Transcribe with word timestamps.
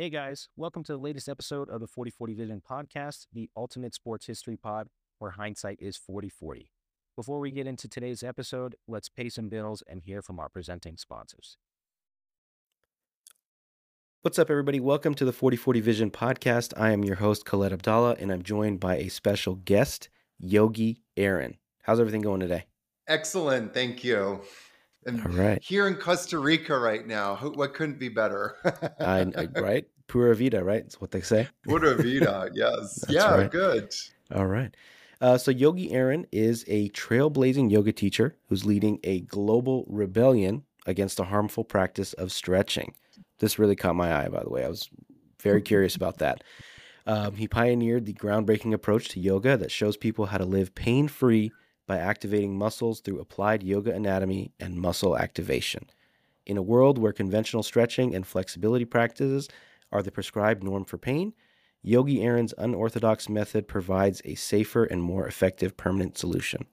Hey 0.00 0.08
guys, 0.08 0.48
welcome 0.56 0.82
to 0.84 0.92
the 0.92 0.98
latest 0.98 1.28
episode 1.28 1.68
of 1.68 1.82
the 1.82 1.86
4040 1.86 2.32
Vision 2.32 2.62
podcast, 2.66 3.26
the 3.34 3.50
ultimate 3.54 3.94
sports 3.94 4.24
history 4.24 4.56
pod 4.56 4.88
where 5.18 5.32
hindsight 5.32 5.76
is 5.78 5.98
4040. 5.98 6.70
Before 7.16 7.38
we 7.38 7.50
get 7.50 7.66
into 7.66 7.86
today's 7.86 8.22
episode, 8.22 8.76
let's 8.88 9.10
pay 9.10 9.28
some 9.28 9.50
bills 9.50 9.82
and 9.86 10.00
hear 10.00 10.22
from 10.22 10.40
our 10.40 10.48
presenting 10.48 10.96
sponsors. 10.96 11.58
What's 14.22 14.38
up, 14.38 14.48
everybody? 14.48 14.80
Welcome 14.80 15.12
to 15.16 15.26
the 15.26 15.34
4040 15.34 15.80
Vision 15.80 16.10
podcast. 16.10 16.72
I 16.78 16.92
am 16.92 17.04
your 17.04 17.16
host, 17.16 17.44
Khaled 17.44 17.70
Abdallah, 17.70 18.16
and 18.18 18.32
I'm 18.32 18.42
joined 18.42 18.80
by 18.80 18.96
a 18.96 19.10
special 19.10 19.56
guest, 19.56 20.08
Yogi 20.38 21.02
Aaron. 21.18 21.58
How's 21.82 22.00
everything 22.00 22.22
going 22.22 22.40
today? 22.40 22.64
Excellent. 23.06 23.74
Thank 23.74 24.02
you. 24.02 24.40
And 25.06 25.20
All 25.24 25.32
right. 25.32 25.62
Here 25.62 25.86
in 25.86 25.94
Costa 25.96 26.38
Rica 26.38 26.78
right 26.78 27.06
now, 27.06 27.36
what 27.36 27.74
couldn't 27.74 27.98
be 27.98 28.08
better? 28.08 28.56
I, 29.00 29.48
right? 29.58 29.86
Pura 30.08 30.34
vida, 30.34 30.62
right? 30.62 30.82
That's 30.82 31.00
what 31.00 31.10
they 31.10 31.20
say. 31.20 31.48
Pura 31.62 31.94
vida, 31.94 32.50
yes. 32.52 33.04
yeah, 33.08 33.34
right. 33.34 33.50
good. 33.50 33.94
All 34.34 34.46
right. 34.46 34.74
Uh, 35.20 35.38
so, 35.38 35.50
Yogi 35.50 35.92
Aaron 35.92 36.26
is 36.32 36.64
a 36.66 36.88
trailblazing 36.90 37.70
yoga 37.70 37.92
teacher 37.92 38.36
who's 38.48 38.64
leading 38.64 38.98
a 39.04 39.20
global 39.20 39.84
rebellion 39.88 40.64
against 40.86 41.18
the 41.18 41.24
harmful 41.24 41.64
practice 41.64 42.12
of 42.14 42.32
stretching. 42.32 42.94
This 43.38 43.58
really 43.58 43.76
caught 43.76 43.96
my 43.96 44.24
eye, 44.24 44.28
by 44.28 44.42
the 44.42 44.50
way. 44.50 44.64
I 44.64 44.68
was 44.68 44.88
very 45.40 45.62
curious 45.62 45.94
about 45.94 46.18
that. 46.18 46.42
Um, 47.06 47.34
he 47.34 47.48
pioneered 47.48 48.06
the 48.06 48.12
groundbreaking 48.12 48.74
approach 48.74 49.08
to 49.08 49.20
yoga 49.20 49.56
that 49.56 49.70
shows 49.70 49.96
people 49.96 50.26
how 50.26 50.38
to 50.38 50.44
live 50.44 50.74
pain 50.74 51.08
free 51.08 51.52
by 51.90 51.98
activating 51.98 52.56
muscles 52.56 53.00
through 53.00 53.18
applied 53.18 53.64
yoga 53.64 53.92
anatomy 53.92 54.52
and 54.60 54.76
muscle 54.76 55.18
activation. 55.18 55.90
In 56.46 56.56
a 56.56 56.62
world 56.62 56.98
where 56.98 57.12
conventional 57.12 57.64
stretching 57.64 58.14
and 58.14 58.24
flexibility 58.24 58.84
practices 58.84 59.48
are 59.90 60.00
the 60.00 60.12
prescribed 60.12 60.62
norm 60.62 60.84
for 60.84 60.98
pain, 60.98 61.32
Yogi 61.82 62.22
Aaron's 62.22 62.54
unorthodox 62.56 63.28
method 63.28 63.66
provides 63.66 64.22
a 64.24 64.36
safer 64.36 64.84
and 64.84 65.02
more 65.02 65.26
effective 65.26 65.76
permanent 65.76 66.16
solution. 66.16 66.64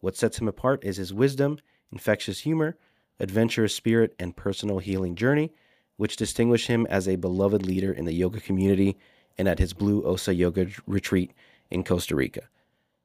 What 0.00 0.18
sets 0.18 0.38
him 0.38 0.48
apart 0.48 0.84
is 0.84 0.98
his 0.98 1.14
wisdom, 1.14 1.58
infectious 1.90 2.40
humor, 2.40 2.76
adventurous 3.18 3.74
spirit, 3.74 4.14
and 4.18 4.36
personal 4.36 4.80
healing 4.80 5.14
journey, 5.14 5.54
which 5.96 6.16
distinguish 6.16 6.66
him 6.66 6.86
as 6.90 7.08
a 7.08 7.16
beloved 7.16 7.64
leader 7.64 7.90
in 7.90 8.04
the 8.04 8.12
yoga 8.12 8.38
community 8.38 8.98
and 9.38 9.48
at 9.48 9.58
his 9.58 9.72
Blue 9.72 10.04
Osa 10.04 10.34
Yoga 10.34 10.66
retreat 10.86 11.32
in 11.70 11.84
Costa 11.84 12.14
Rica. 12.14 12.42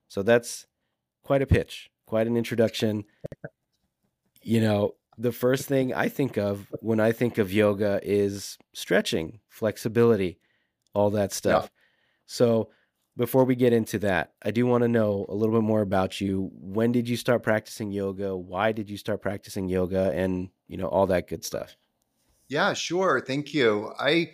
So 0.09 0.21
that's 0.23 0.67
quite 1.27 1.41
a 1.41 1.45
pitch, 1.45 1.91
quite 2.05 2.25
an 2.25 2.37
introduction. 2.37 3.03
You 4.41 4.61
know, 4.61 4.95
the 5.17 5.33
first 5.33 5.67
thing 5.67 5.93
I 5.93 6.07
think 6.07 6.37
of 6.37 6.67
when 6.79 7.01
I 7.01 7.11
think 7.11 7.37
of 7.37 7.51
yoga 7.51 7.99
is 8.01 8.57
stretching, 8.73 9.41
flexibility, 9.49 10.39
all 10.93 11.09
that 11.11 11.33
stuff. 11.33 11.63
Yeah. 11.63 11.69
So, 12.27 12.69
before 13.17 13.43
we 13.43 13.55
get 13.55 13.73
into 13.73 13.99
that, 13.99 14.33
I 14.43 14.51
do 14.51 14.65
want 14.67 14.83
to 14.83 14.87
know 14.87 15.25
a 15.27 15.33
little 15.33 15.55
bit 15.55 15.65
more 15.65 15.81
about 15.81 16.21
you. 16.21 16.49
When 16.53 16.91
did 16.91 17.09
you 17.09 17.17
start 17.17 17.43
practicing 17.43 17.91
yoga? 17.91 18.37
Why 18.37 18.71
did 18.71 18.89
you 18.89 18.95
start 18.95 19.21
practicing 19.21 19.67
yoga 19.67 20.11
and, 20.11 20.49
you 20.67 20.77
know, 20.77 20.87
all 20.87 21.07
that 21.07 21.27
good 21.27 21.43
stuff? 21.43 21.75
Yeah, 22.47 22.73
sure. 22.73 23.19
Thank 23.25 23.55
you. 23.55 23.91
I 23.99 24.31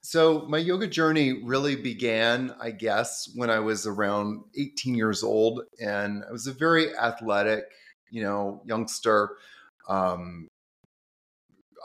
so 0.00 0.46
my 0.48 0.58
yoga 0.58 0.86
journey 0.86 1.42
really 1.44 1.76
began, 1.76 2.54
I 2.60 2.70
guess, 2.70 3.30
when 3.34 3.50
I 3.50 3.58
was 3.58 3.86
around 3.86 4.42
18 4.56 4.94
years 4.94 5.22
old, 5.22 5.62
and 5.80 6.24
I 6.28 6.32
was 6.32 6.46
a 6.46 6.52
very 6.52 6.96
athletic, 6.96 7.64
you 8.10 8.22
know, 8.22 8.62
youngster. 8.64 9.36
Um, 9.88 10.48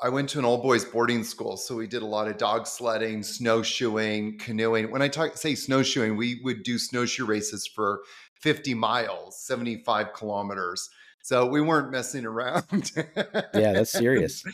I 0.01 0.09
went 0.09 0.29
to 0.29 0.39
an 0.39 0.45
all 0.45 0.61
boys 0.61 0.85
boarding 0.85 1.23
school, 1.23 1.57
so 1.57 1.75
we 1.75 1.87
did 1.87 2.01
a 2.01 2.05
lot 2.05 2.27
of 2.27 2.37
dog 2.37 2.67
sledding, 2.67 3.23
snowshoeing, 3.23 4.37
canoeing. 4.37 4.91
When 4.91 5.01
I 5.01 5.07
talk 5.07 5.37
say 5.37 5.55
snowshoeing, 5.55 6.15
we 6.15 6.39
would 6.43 6.63
do 6.63 6.77
snowshoe 6.77 7.25
races 7.25 7.67
for 7.67 8.01
50 8.41 8.73
miles, 8.73 9.41
75 9.45 10.13
kilometers. 10.13 10.89
So 11.23 11.45
we 11.45 11.61
weren't 11.61 11.89
messing 11.89 12.25
around. 12.25 12.91
yeah, 13.53 13.73
that's 13.73 13.91
serious. 13.91 14.43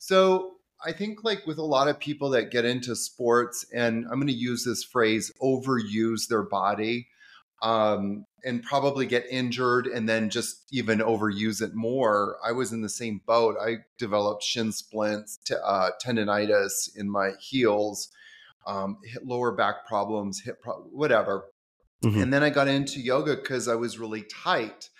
So 0.00 0.56
I 0.84 0.92
think 0.92 1.24
like 1.24 1.46
with 1.46 1.58
a 1.58 1.64
lot 1.64 1.88
of 1.88 1.98
people 1.98 2.30
that 2.30 2.50
get 2.50 2.64
into 2.64 2.94
sports, 2.94 3.64
and 3.72 4.04
I'm 4.04 4.16
going 4.16 4.26
to 4.26 4.32
use 4.32 4.64
this 4.64 4.84
phrase, 4.84 5.32
overuse 5.42 6.28
their 6.28 6.42
body, 6.42 7.08
um, 7.62 8.26
and 8.44 8.62
probably 8.62 9.06
get 9.06 9.24
injured 9.30 9.86
and 9.86 10.06
then 10.08 10.28
just 10.28 10.66
even 10.70 10.98
overuse 10.98 11.62
it 11.62 11.74
more. 11.74 12.36
I 12.44 12.52
was 12.52 12.72
in 12.72 12.82
the 12.82 12.90
same 12.90 13.22
boat. 13.26 13.56
I 13.60 13.78
developed 13.98 14.42
shin 14.42 14.70
splints, 14.70 15.38
t- 15.44 15.54
uh, 15.64 15.90
tendonitis 16.04 16.94
in 16.94 17.10
my 17.10 17.30
heels, 17.40 18.10
um, 18.66 18.98
lower 19.24 19.52
back 19.52 19.86
problems, 19.86 20.40
hip 20.40 20.60
pro- 20.60 20.82
whatever. 20.92 21.46
Mm-hmm. 22.04 22.20
And 22.20 22.32
then 22.32 22.42
I 22.42 22.50
got 22.50 22.68
into 22.68 23.00
yoga 23.00 23.36
because 23.36 23.66
I 23.66 23.76
was 23.76 23.98
really 23.98 24.22
tight 24.22 24.90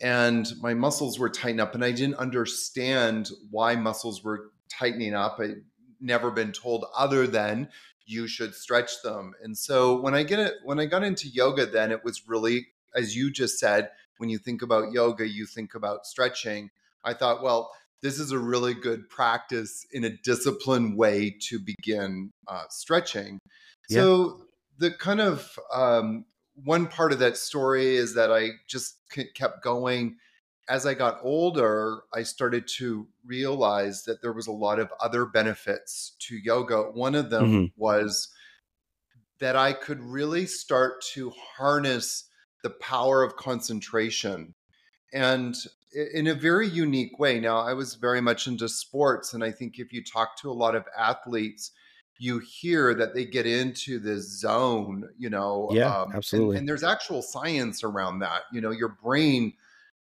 and 0.00 0.46
my 0.60 0.74
muscles 0.74 1.18
were 1.18 1.30
tightened 1.30 1.60
up 1.60 1.74
and 1.74 1.84
I 1.84 1.92
didn't 1.92 2.16
understand 2.16 3.30
why 3.50 3.76
muscles 3.76 4.22
were 4.22 4.50
tightening 4.78 5.14
up. 5.14 5.38
I've 5.40 5.62
never 6.00 6.30
been 6.30 6.52
told 6.52 6.84
other 6.96 7.26
than 7.26 7.68
you 8.06 8.26
should 8.26 8.54
stretch 8.54 9.02
them. 9.02 9.34
And 9.42 9.56
so 9.56 9.98
when 10.00 10.14
I 10.14 10.22
get 10.22 10.38
it, 10.38 10.54
when 10.62 10.78
I 10.78 10.86
got 10.86 11.02
into 11.02 11.28
yoga, 11.28 11.66
then 11.66 11.90
it 11.90 12.04
was 12.04 12.28
really, 12.28 12.68
as 12.94 13.16
you 13.16 13.30
just 13.30 13.58
said, 13.58 13.90
when 14.18 14.28
you 14.28 14.38
think 14.38 14.62
about 14.62 14.92
yoga, 14.92 15.26
you 15.26 15.46
think 15.46 15.74
about 15.74 16.06
stretching. 16.06 16.70
I 17.02 17.14
thought, 17.14 17.42
well, 17.42 17.72
this 18.02 18.18
is 18.18 18.32
a 18.32 18.38
really 18.38 18.74
good 18.74 19.08
practice 19.08 19.86
in 19.92 20.04
a 20.04 20.10
disciplined 20.10 20.96
way 20.96 21.34
to 21.48 21.58
begin 21.58 22.30
uh, 22.46 22.64
stretching. 22.68 23.38
Yeah. 23.88 24.00
So 24.00 24.40
the 24.78 24.90
kind 24.90 25.20
of 25.20 25.58
um, 25.72 26.26
one 26.54 26.86
part 26.86 27.12
of 27.12 27.18
that 27.20 27.36
story 27.36 27.96
is 27.96 28.14
that 28.14 28.30
I 28.30 28.50
just 28.68 28.98
kept 29.34 29.62
going 29.62 30.16
as 30.68 30.86
I 30.86 30.94
got 30.94 31.18
older, 31.22 32.02
I 32.14 32.22
started 32.22 32.66
to 32.78 33.06
realize 33.24 34.04
that 34.04 34.22
there 34.22 34.32
was 34.32 34.46
a 34.46 34.52
lot 34.52 34.78
of 34.78 34.90
other 35.00 35.26
benefits 35.26 36.16
to 36.20 36.36
yoga. 36.36 36.82
One 36.82 37.14
of 37.14 37.30
them 37.30 37.44
mm-hmm. 37.44 37.64
was 37.76 38.28
that 39.40 39.56
I 39.56 39.72
could 39.72 40.00
really 40.00 40.46
start 40.46 41.02
to 41.12 41.30
harness 41.56 42.28
the 42.62 42.70
power 42.70 43.22
of 43.22 43.36
concentration 43.36 44.54
and 45.12 45.54
in 46.14 46.26
a 46.26 46.34
very 46.34 46.66
unique 46.66 47.18
way. 47.18 47.38
Now, 47.38 47.58
I 47.58 47.72
was 47.72 47.94
very 47.94 48.20
much 48.20 48.46
into 48.46 48.68
sports, 48.68 49.34
and 49.34 49.44
I 49.44 49.52
think 49.52 49.78
if 49.78 49.92
you 49.92 50.02
talk 50.02 50.36
to 50.40 50.50
a 50.50 50.52
lot 50.52 50.74
of 50.74 50.84
athletes, 50.98 51.70
you 52.18 52.40
hear 52.40 52.94
that 52.94 53.14
they 53.14 53.24
get 53.24 53.46
into 53.46 53.98
this 53.98 54.40
zone, 54.40 55.08
you 55.18 55.30
know. 55.30 55.68
Yeah, 55.72 55.94
um, 55.96 56.12
absolutely. 56.14 56.56
And, 56.56 56.60
and 56.60 56.68
there's 56.68 56.84
actual 56.84 57.22
science 57.22 57.84
around 57.84 58.20
that. 58.20 58.42
You 58.52 58.60
know, 58.60 58.70
your 58.70 58.96
brain 59.02 59.52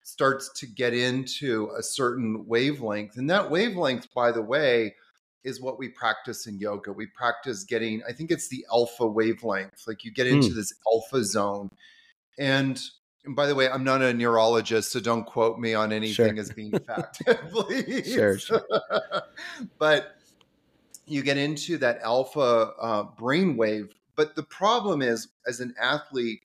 starts 0.03 0.51
to 0.59 0.67
get 0.67 0.93
into 0.93 1.71
a 1.77 1.81
certain 1.81 2.45
wavelength. 2.45 3.17
And 3.17 3.29
that 3.29 3.49
wavelength, 3.49 4.13
by 4.13 4.31
the 4.31 4.41
way, 4.41 4.95
is 5.43 5.61
what 5.61 5.79
we 5.79 5.89
practice 5.89 6.45
in 6.47 6.59
yoga. 6.59 6.91
We 6.91 7.07
practice 7.07 7.63
getting, 7.63 8.01
I 8.07 8.13
think 8.13 8.31
it's 8.31 8.47
the 8.49 8.65
alpha 8.71 9.05
wavelength. 9.07 9.83
Like 9.87 10.03
you 10.03 10.11
get 10.11 10.27
into 10.27 10.49
mm. 10.49 10.55
this 10.55 10.73
alpha 10.91 11.23
zone. 11.23 11.69
And, 12.37 12.79
and 13.25 13.35
by 13.35 13.47
the 13.47 13.55
way, 13.55 13.69
I'm 13.69 13.83
not 13.83 14.01
a 14.01 14.13
neurologist, 14.13 14.91
so 14.91 14.99
don't 14.99 15.25
quote 15.25 15.57
me 15.57 15.73
on 15.73 15.91
anything 15.91 16.35
sure. 16.35 16.39
as 16.39 16.51
being 16.55 16.77
fact, 16.79 17.21
please. 17.51 18.13
Sure, 18.13 18.37
sure. 18.37 18.63
but 19.79 20.15
you 21.05 21.21
get 21.21 21.37
into 21.37 21.77
that 21.77 21.99
alpha 22.01 22.73
uh, 22.79 23.03
brainwave. 23.19 23.89
But 24.15 24.35
the 24.35 24.43
problem 24.43 25.01
is, 25.01 25.29
as 25.47 25.59
an 25.59 25.73
athlete, 25.81 26.42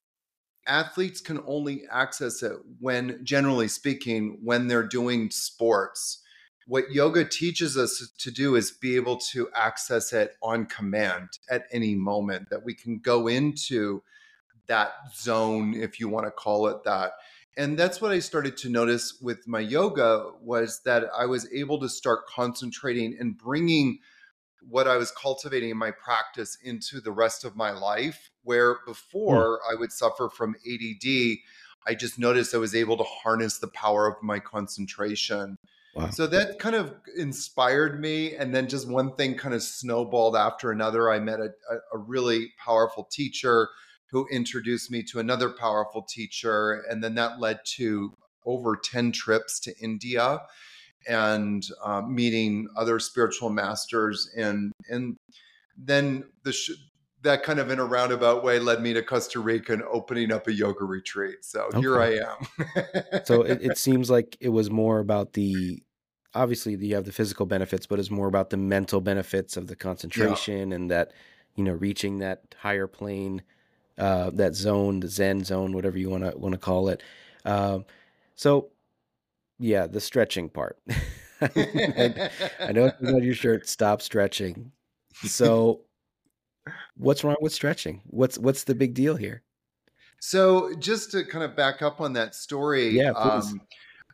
athletes 0.69 1.19
can 1.19 1.41
only 1.45 1.83
access 1.91 2.43
it 2.43 2.53
when, 2.79 3.19
generally 3.25 3.67
speaking, 3.67 4.37
when 4.43 4.67
they're 4.67 4.83
doing 4.87 5.31
sports. 5.31 6.21
What 6.67 6.91
yoga 6.91 7.25
teaches 7.25 7.75
us 7.75 8.11
to 8.19 8.31
do 8.31 8.55
is 8.55 8.71
be 8.71 8.95
able 8.95 9.17
to 9.31 9.49
access 9.55 10.13
it 10.13 10.35
on 10.43 10.67
command 10.67 11.29
at 11.49 11.65
any 11.71 11.95
moment, 11.95 12.49
that 12.51 12.63
we 12.63 12.75
can 12.75 12.99
go 12.99 13.27
into 13.27 14.03
that 14.67 14.91
zone, 15.15 15.73
if 15.73 15.99
you 15.99 16.07
want 16.07 16.27
to 16.27 16.31
call 16.31 16.67
it 16.67 16.83
that. 16.83 17.13
And 17.57 17.77
that's 17.77 17.99
what 17.99 18.11
I 18.11 18.19
started 18.19 18.55
to 18.57 18.69
notice 18.69 19.19
with 19.19 19.47
my 19.47 19.59
yoga 19.59 20.31
was 20.41 20.81
that 20.85 21.05
I 21.17 21.25
was 21.25 21.51
able 21.51 21.79
to 21.79 21.89
start 21.89 22.27
concentrating 22.27 23.17
and 23.19 23.37
bringing 23.37 23.99
what 24.67 24.87
I 24.87 24.97
was 24.97 25.11
cultivating 25.11 25.69
in 25.69 25.77
my 25.77 25.91
practice 25.91 26.57
into 26.63 27.01
the 27.01 27.11
rest 27.11 27.45
of 27.45 27.55
my 27.55 27.71
life. 27.71 28.31
Where 28.43 28.75
hmm. 28.75 28.91
before 28.91 29.59
I 29.69 29.75
would 29.75 29.91
suffer 29.91 30.29
from 30.29 30.55
ADD, 30.65 31.37
I 31.87 31.95
just 31.95 32.19
noticed 32.19 32.53
I 32.53 32.57
was 32.57 32.75
able 32.75 32.97
to 32.97 33.03
harness 33.03 33.57
the 33.57 33.69
power 33.69 34.07
of 34.07 34.21
my 34.21 34.39
concentration. 34.39 35.57
Wow. 35.95 36.09
So 36.11 36.27
that 36.27 36.59
kind 36.59 36.75
of 36.75 36.93
inspired 37.17 37.99
me. 37.99 38.35
And 38.35 38.53
then 38.53 38.67
just 38.67 38.87
one 38.87 39.15
thing 39.15 39.35
kind 39.35 39.55
of 39.55 39.63
snowballed 39.63 40.35
after 40.35 40.71
another. 40.71 41.11
I 41.11 41.19
met 41.19 41.39
a, 41.39 41.49
a 41.93 41.97
really 41.97 42.53
powerful 42.63 43.07
teacher 43.11 43.69
who 44.11 44.27
introduced 44.31 44.91
me 44.91 45.03
to 45.03 45.19
another 45.19 45.49
powerful 45.49 46.03
teacher. 46.03 46.83
And 46.89 47.03
then 47.03 47.15
that 47.15 47.39
led 47.39 47.59
to 47.77 48.13
over 48.45 48.75
10 48.75 49.11
trips 49.11 49.59
to 49.61 49.73
India 49.81 50.41
and 51.07 51.65
uh, 51.83 52.01
meeting 52.01 52.67
other 52.75 52.99
spiritual 52.99 53.49
masters 53.49 54.29
and 54.35 54.71
and 54.89 55.15
then 55.77 56.23
the 56.43 56.51
sh- 56.51 56.71
that 57.21 57.43
kind 57.43 57.59
of 57.59 57.69
in 57.69 57.79
a 57.79 57.85
roundabout 57.85 58.43
way 58.43 58.59
led 58.59 58.81
me 58.81 58.93
to 58.93 59.01
Costa 59.01 59.39
Rica 59.39 59.73
and 59.73 59.83
opening 59.83 60.31
up 60.31 60.47
a 60.47 60.53
yoga 60.53 60.85
retreat. 60.85 61.43
So 61.43 61.63
okay. 61.63 61.79
here 61.79 62.01
I 62.01 62.17
am. 62.17 63.25
so 63.25 63.41
it, 63.41 63.61
it 63.61 63.77
seems 63.77 64.09
like 64.09 64.37
it 64.39 64.49
was 64.49 64.69
more 64.69 64.99
about 64.99 65.33
the 65.33 65.81
obviously 66.33 66.75
you 66.75 66.95
have 66.95 67.05
the 67.05 67.11
physical 67.11 67.45
benefits, 67.45 67.85
but 67.85 67.99
it's 67.99 68.11
more 68.11 68.27
about 68.27 68.49
the 68.49 68.57
mental 68.57 69.01
benefits 69.01 69.57
of 69.57 69.67
the 69.67 69.75
concentration 69.75 70.69
yeah. 70.69 70.75
and 70.75 70.91
that 70.91 71.11
you 71.55 71.63
know 71.63 71.73
reaching 71.73 72.19
that 72.19 72.55
higher 72.59 72.87
plane, 72.87 73.41
uh, 73.97 74.29
that 74.31 74.55
zone, 74.55 75.01
the 75.01 75.09
Zen 75.09 75.43
zone, 75.43 75.73
whatever 75.73 75.97
you 75.97 76.09
want 76.09 76.23
to 76.23 76.37
want 76.37 76.53
to 76.53 76.59
call 76.59 76.89
it. 76.89 77.03
Um, 77.43 77.85
so 78.35 78.69
yeah, 79.59 79.87
the 79.87 79.99
stretching 79.99 80.49
part. 80.49 80.77
I, 81.41 81.45
I 82.59 82.71
know 82.71 82.85
it's 83.01 83.11
on 83.11 83.23
your 83.23 83.35
shirt. 83.35 83.67
Stop 83.67 84.01
stretching. 84.01 84.71
So, 85.23 85.81
what's 86.95 87.23
wrong 87.23 87.37
with 87.41 87.53
stretching? 87.53 88.01
What's 88.05 88.37
what's 88.37 88.63
the 88.63 88.75
big 88.75 88.93
deal 88.93 89.15
here? 89.15 89.43
So, 90.21 90.73
just 90.79 91.11
to 91.11 91.23
kind 91.25 91.43
of 91.43 91.55
back 91.55 91.81
up 91.81 92.01
on 92.01 92.13
that 92.13 92.35
story, 92.35 92.89
yeah. 92.89 93.11
Um, 93.11 93.61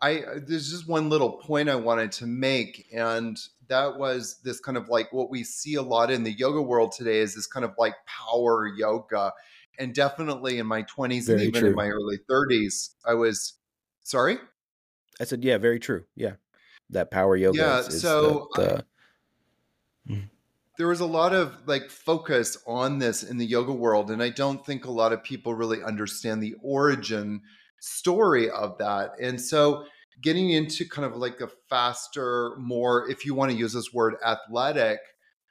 I 0.01 0.24
there's 0.45 0.69
just 0.69 0.88
one 0.88 1.09
little 1.09 1.33
point 1.33 1.69
I 1.69 1.75
wanted 1.75 2.12
to 2.13 2.25
make, 2.25 2.88
and 2.94 3.38
that 3.68 3.97
was 3.97 4.39
this 4.44 4.59
kind 4.59 4.77
of 4.77 4.89
like 4.89 5.13
what 5.13 5.30
we 5.30 5.44
see 5.44 5.75
a 5.75 5.81
lot 5.81 6.12
in 6.12 6.24
the 6.24 6.33
yoga 6.33 6.62
world 6.62 6.92
today 6.92 7.19
is 7.19 7.36
this 7.36 7.47
kind 7.47 7.63
of 7.63 7.74
like 7.77 7.95
power 8.06 8.68
yoga, 8.68 9.31
and 9.80 9.94
definitely 9.94 10.59
in 10.59 10.68
my 10.68 10.83
20s 10.83 11.27
Very 11.27 11.39
and 11.39 11.47
even 11.47 11.62
true. 11.62 11.69
in 11.69 11.75
my 11.75 11.88
early 11.88 12.19
30s, 12.30 12.92
I 13.06 13.13
was 13.13 13.53
sorry. 14.03 14.38
I 15.19 15.23
said, 15.23 15.44
yeah, 15.44 15.57
very 15.57 15.79
true. 15.79 16.03
Yeah, 16.15 16.33
that 16.89 17.12
power 17.12 17.35
yoga. 17.35 17.57
Yeah, 17.57 17.79
is, 17.79 17.88
is 17.88 18.01
so 18.01 18.50
the, 18.56 18.62
the... 20.07 20.13
Hmm. 20.13 20.21
there 20.77 20.88
was 20.88 21.00
a 21.00 21.06
lot 21.06 21.33
of 21.33 21.56
like 21.65 21.89
focus 21.89 22.57
on 22.67 23.00
this 23.00 23.23
in 23.23 23.38
the 23.38 23.45
yoga 23.45 23.71
world, 23.71 24.12
and 24.12 24.21
I 24.21 24.29
don't 24.29 24.65
think 24.65 24.85
a 24.85 24.91
lot 24.91 25.13
of 25.13 25.23
people 25.23 25.53
really 25.53 25.83
understand 25.83 26.41
the 26.44 26.56
origin 26.62 27.41
story 27.79 28.50
of 28.50 28.77
that. 28.79 29.12
And 29.21 29.39
so, 29.39 29.85
getting 30.21 30.51
into 30.51 30.88
kind 30.88 31.06
of 31.06 31.15
like 31.15 31.41
a 31.41 31.50
faster, 31.69 32.56
more, 32.57 33.09
if 33.09 33.25
you 33.25 33.33
want 33.33 33.51
to 33.51 33.57
use 33.57 33.73
this 33.73 33.94
word, 33.94 34.15
athletic. 34.25 35.00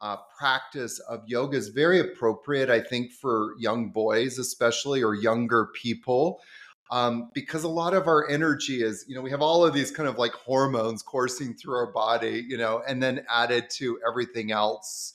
Uh, 0.01 0.17
practice 0.39 0.99
of 1.09 1.23
yoga 1.27 1.57
is 1.57 1.69
very 1.69 1.99
appropriate, 1.99 2.69
I 2.69 2.79
think, 2.79 3.11
for 3.11 3.55
young 3.59 3.89
boys, 3.89 4.39
especially 4.39 5.03
or 5.03 5.15
younger 5.15 5.69
people 5.73 6.43
um, 6.91 7.31
because 7.35 7.65
a 7.65 7.69
lot 7.69 7.95
of 7.95 8.07
our 8.07 8.29
energy 8.29 8.83
is, 8.83 9.05
you 9.09 9.15
know, 9.15 9.23
we 9.23 9.31
have 9.31 9.41
all 9.41 9.65
of 9.65 9.73
these 9.73 9.91
kind 9.91 10.09
of 10.09 10.19
like 10.19 10.33
hormones 10.33 11.03
coursing 11.03 11.55
through 11.55 11.75
our 11.75 11.93
body, 11.93 12.45
you 12.47 12.57
know, 12.57 12.83
and 12.87 13.03
then 13.03 13.25
added 13.31 13.71
to 13.71 13.99
everything 14.07 14.53
else, 14.53 15.15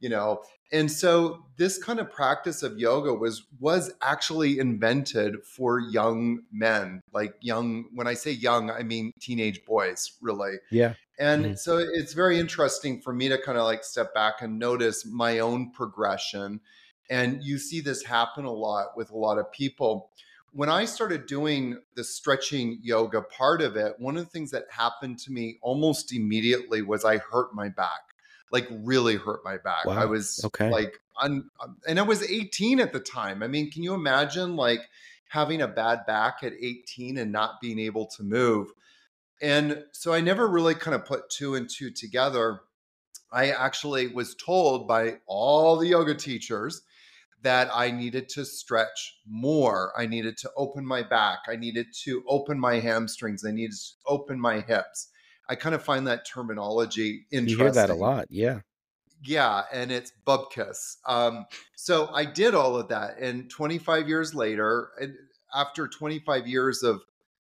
you 0.00 0.08
know. 0.08 0.42
And 0.72 0.90
so 0.90 1.44
this 1.56 1.78
kind 1.80 2.00
of 2.00 2.10
practice 2.10 2.64
of 2.64 2.78
yoga 2.78 3.14
was 3.14 3.44
was 3.60 3.92
actually 4.02 4.58
invented 4.58 5.44
for 5.44 5.78
young 5.78 6.40
men, 6.50 7.00
like 7.12 7.34
young. 7.40 7.84
When 7.94 8.08
I 8.08 8.14
say 8.14 8.32
young, 8.32 8.70
I 8.70 8.82
mean 8.82 9.12
teenage 9.20 9.64
boys, 9.64 10.18
really. 10.20 10.54
Yeah. 10.72 10.94
And 11.18 11.44
mm-hmm. 11.44 11.54
so 11.54 11.78
it's 11.78 12.12
very 12.12 12.40
interesting 12.40 13.00
for 13.00 13.12
me 13.12 13.28
to 13.28 13.38
kind 13.40 13.56
of 13.56 13.64
like 13.64 13.84
step 13.84 14.12
back 14.14 14.42
and 14.42 14.58
notice 14.58 15.06
my 15.06 15.38
own 15.38 15.70
progression. 15.70 16.60
And 17.08 17.42
you 17.44 17.58
see 17.58 17.80
this 17.80 18.02
happen 18.02 18.44
a 18.44 18.52
lot 18.52 18.96
with 18.96 19.10
a 19.10 19.16
lot 19.16 19.38
of 19.38 19.52
people 19.52 20.10
when 20.54 20.68
I 20.68 20.84
started 20.84 21.26
doing 21.26 21.78
the 21.96 22.04
stretching 22.04 22.78
yoga 22.80 23.22
part 23.22 23.60
of 23.60 23.76
it, 23.76 23.94
one 23.98 24.16
of 24.16 24.24
the 24.24 24.30
things 24.30 24.52
that 24.52 24.64
happened 24.70 25.18
to 25.20 25.32
me 25.32 25.58
almost 25.62 26.12
immediately 26.12 26.80
was 26.80 27.04
I 27.04 27.18
hurt 27.18 27.52
my 27.52 27.68
back, 27.68 28.14
like 28.52 28.68
really 28.70 29.16
hurt 29.16 29.40
my 29.44 29.56
back. 29.56 29.84
Wow. 29.84 29.94
I 29.94 30.04
was 30.04 30.40
okay. 30.44 30.70
like, 30.70 31.00
un, 31.20 31.50
um, 31.60 31.76
and 31.88 31.98
I 31.98 32.02
was 32.02 32.22
18 32.22 32.78
at 32.78 32.92
the 32.92 33.00
time. 33.00 33.42
I 33.42 33.48
mean, 33.48 33.68
can 33.68 33.82
you 33.82 33.94
imagine 33.94 34.54
like 34.54 34.80
having 35.26 35.60
a 35.60 35.66
bad 35.66 36.06
back 36.06 36.44
at 36.44 36.52
18 36.52 37.18
and 37.18 37.32
not 37.32 37.60
being 37.60 37.80
able 37.80 38.06
to 38.06 38.22
move? 38.22 38.68
And 39.42 39.82
so 39.90 40.14
I 40.14 40.20
never 40.20 40.46
really 40.46 40.76
kind 40.76 40.94
of 40.94 41.04
put 41.04 41.30
two 41.30 41.56
and 41.56 41.68
two 41.68 41.90
together. 41.90 42.60
I 43.32 43.50
actually 43.50 44.06
was 44.06 44.36
told 44.36 44.86
by 44.86 45.16
all 45.26 45.76
the 45.76 45.88
yoga 45.88 46.14
teachers 46.14 46.82
that 47.44 47.68
I 47.72 47.90
needed 47.90 48.28
to 48.30 48.44
stretch 48.44 49.18
more. 49.26 49.92
I 49.96 50.06
needed 50.06 50.36
to 50.38 50.50
open 50.56 50.84
my 50.84 51.02
back. 51.02 51.40
I 51.46 51.56
needed 51.56 51.86
to 52.04 52.24
open 52.26 52.58
my 52.58 52.80
hamstrings. 52.80 53.44
I 53.44 53.52
needed 53.52 53.76
to 53.76 53.92
open 54.06 54.40
my 54.40 54.60
hips. 54.60 55.08
I 55.48 55.54
kind 55.54 55.74
of 55.74 55.82
find 55.82 56.06
that 56.06 56.26
terminology 56.26 57.26
interesting. 57.30 57.58
You 57.58 57.64
hear 57.64 57.72
that 57.72 57.90
a 57.90 57.94
lot, 57.94 58.26
yeah. 58.30 58.60
Yeah, 59.22 59.64
and 59.72 59.92
it's 59.92 60.12
bubkiss. 60.26 60.96
Um, 61.06 61.46
so 61.76 62.08
I 62.12 62.24
did 62.24 62.54
all 62.54 62.76
of 62.76 62.88
that, 62.88 63.18
and 63.18 63.50
25 63.50 64.08
years 64.08 64.34
later, 64.34 64.90
and 65.00 65.14
after 65.54 65.86
25 65.86 66.46
years 66.46 66.82
of 66.82 67.02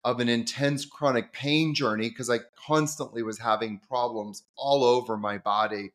of 0.03 0.19
an 0.19 0.29
intense 0.29 0.85
chronic 0.85 1.33
pain 1.33 1.73
journey, 1.73 2.09
because 2.09 2.29
I 2.29 2.39
constantly 2.65 3.23
was 3.23 3.39
having 3.39 3.79
problems 3.79 4.43
all 4.55 4.83
over 4.83 5.17
my 5.17 5.37
body 5.37 5.91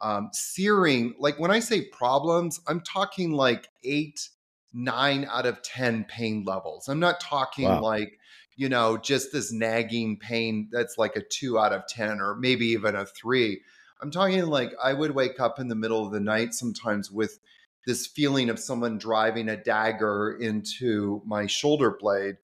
um, 0.00 0.30
searing. 0.32 1.14
Like 1.18 1.38
when 1.38 1.50
I 1.50 1.60
say 1.60 1.82
problems, 1.82 2.60
I'm 2.66 2.80
talking 2.80 3.32
like 3.32 3.68
eight, 3.82 4.28
nine 4.72 5.26
out 5.30 5.46
of 5.46 5.62
10 5.62 6.04
pain 6.04 6.44
levels. 6.44 6.88
I'm 6.88 7.00
not 7.00 7.20
talking 7.20 7.66
wow. 7.66 7.82
like, 7.82 8.18
you 8.56 8.68
know, 8.68 8.96
just 8.96 9.32
this 9.32 9.52
nagging 9.52 10.18
pain 10.18 10.68
that's 10.70 10.98
like 10.98 11.16
a 11.16 11.22
two 11.22 11.58
out 11.58 11.72
of 11.72 11.86
10 11.86 12.20
or 12.20 12.34
maybe 12.36 12.66
even 12.68 12.96
a 12.96 13.06
three. 13.06 13.60
I'm 14.00 14.10
talking 14.10 14.46
like 14.46 14.72
I 14.82 14.92
would 14.92 15.14
wake 15.14 15.40
up 15.40 15.58
in 15.58 15.68
the 15.68 15.74
middle 15.74 16.04
of 16.04 16.12
the 16.12 16.20
night 16.20 16.54
sometimes 16.54 17.10
with 17.10 17.38
this 17.86 18.06
feeling 18.06 18.50
of 18.50 18.58
someone 18.58 18.98
driving 18.98 19.48
a 19.48 19.56
dagger 19.56 20.36
into 20.40 21.22
my 21.24 21.46
shoulder 21.46 21.96
blade. 21.98 22.36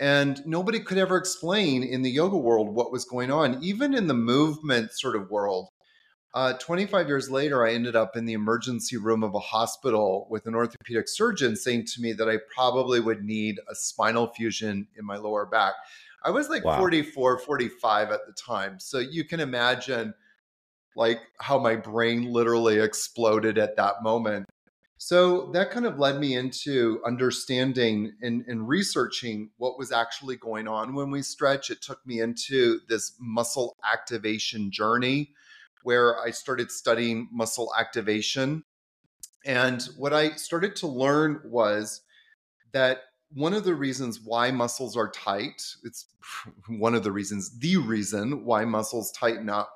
And 0.00 0.40
nobody 0.46 0.80
could 0.80 0.98
ever 0.98 1.16
explain 1.16 1.82
in 1.82 2.02
the 2.02 2.10
yoga 2.10 2.36
world 2.36 2.68
what 2.72 2.92
was 2.92 3.04
going 3.04 3.30
on. 3.30 3.62
Even 3.62 3.94
in 3.94 4.06
the 4.06 4.14
movement 4.14 4.92
sort 4.92 5.16
of 5.16 5.30
world, 5.30 5.67
uh, 6.38 6.52
25 6.58 7.08
years 7.08 7.28
later, 7.28 7.66
I 7.66 7.72
ended 7.72 7.96
up 7.96 8.16
in 8.16 8.24
the 8.24 8.32
emergency 8.32 8.96
room 8.96 9.24
of 9.24 9.34
a 9.34 9.40
hospital 9.40 10.28
with 10.30 10.46
an 10.46 10.54
orthopedic 10.54 11.08
surgeon 11.08 11.56
saying 11.56 11.86
to 11.86 12.00
me 12.00 12.12
that 12.12 12.28
I 12.28 12.36
probably 12.54 13.00
would 13.00 13.24
need 13.24 13.58
a 13.68 13.74
spinal 13.74 14.28
fusion 14.28 14.86
in 14.96 15.04
my 15.04 15.16
lower 15.16 15.46
back. 15.46 15.74
I 16.22 16.30
was 16.30 16.48
like 16.48 16.64
wow. 16.64 16.78
44, 16.78 17.40
45 17.40 18.12
at 18.12 18.20
the 18.24 18.32
time. 18.32 18.78
So 18.78 19.00
you 19.00 19.24
can 19.24 19.40
imagine 19.40 20.14
like 20.94 21.18
how 21.40 21.58
my 21.58 21.74
brain 21.74 22.32
literally 22.32 22.78
exploded 22.78 23.58
at 23.58 23.74
that 23.74 24.04
moment. 24.04 24.46
So 24.96 25.50
that 25.54 25.72
kind 25.72 25.86
of 25.86 25.98
led 25.98 26.20
me 26.20 26.36
into 26.36 27.00
understanding 27.04 28.12
and, 28.22 28.44
and, 28.46 28.68
researching 28.68 29.50
what 29.56 29.76
was 29.76 29.90
actually 29.90 30.36
going 30.36 30.68
on 30.68 30.94
when 30.94 31.10
we 31.10 31.22
stretch. 31.22 31.70
It 31.70 31.82
took 31.82 32.06
me 32.06 32.20
into 32.20 32.78
this 32.88 33.16
muscle 33.18 33.74
activation 33.92 34.70
journey 34.70 35.32
where 35.88 36.20
I 36.20 36.32
started 36.32 36.70
studying 36.70 37.30
muscle 37.32 37.72
activation. 37.80 38.62
And 39.46 39.82
what 39.96 40.12
I 40.12 40.32
started 40.32 40.76
to 40.76 40.86
learn 40.86 41.40
was 41.46 42.02
that 42.72 43.04
one 43.32 43.54
of 43.54 43.64
the 43.64 43.74
reasons 43.74 44.20
why 44.20 44.50
muscles 44.50 44.98
are 44.98 45.10
tight, 45.10 45.62
it's 45.84 46.04
one 46.68 46.94
of 46.94 47.04
the 47.04 47.10
reasons, 47.10 47.58
the 47.58 47.78
reason 47.78 48.44
why 48.44 48.66
muscles 48.66 49.10
tighten 49.12 49.48
up 49.48 49.72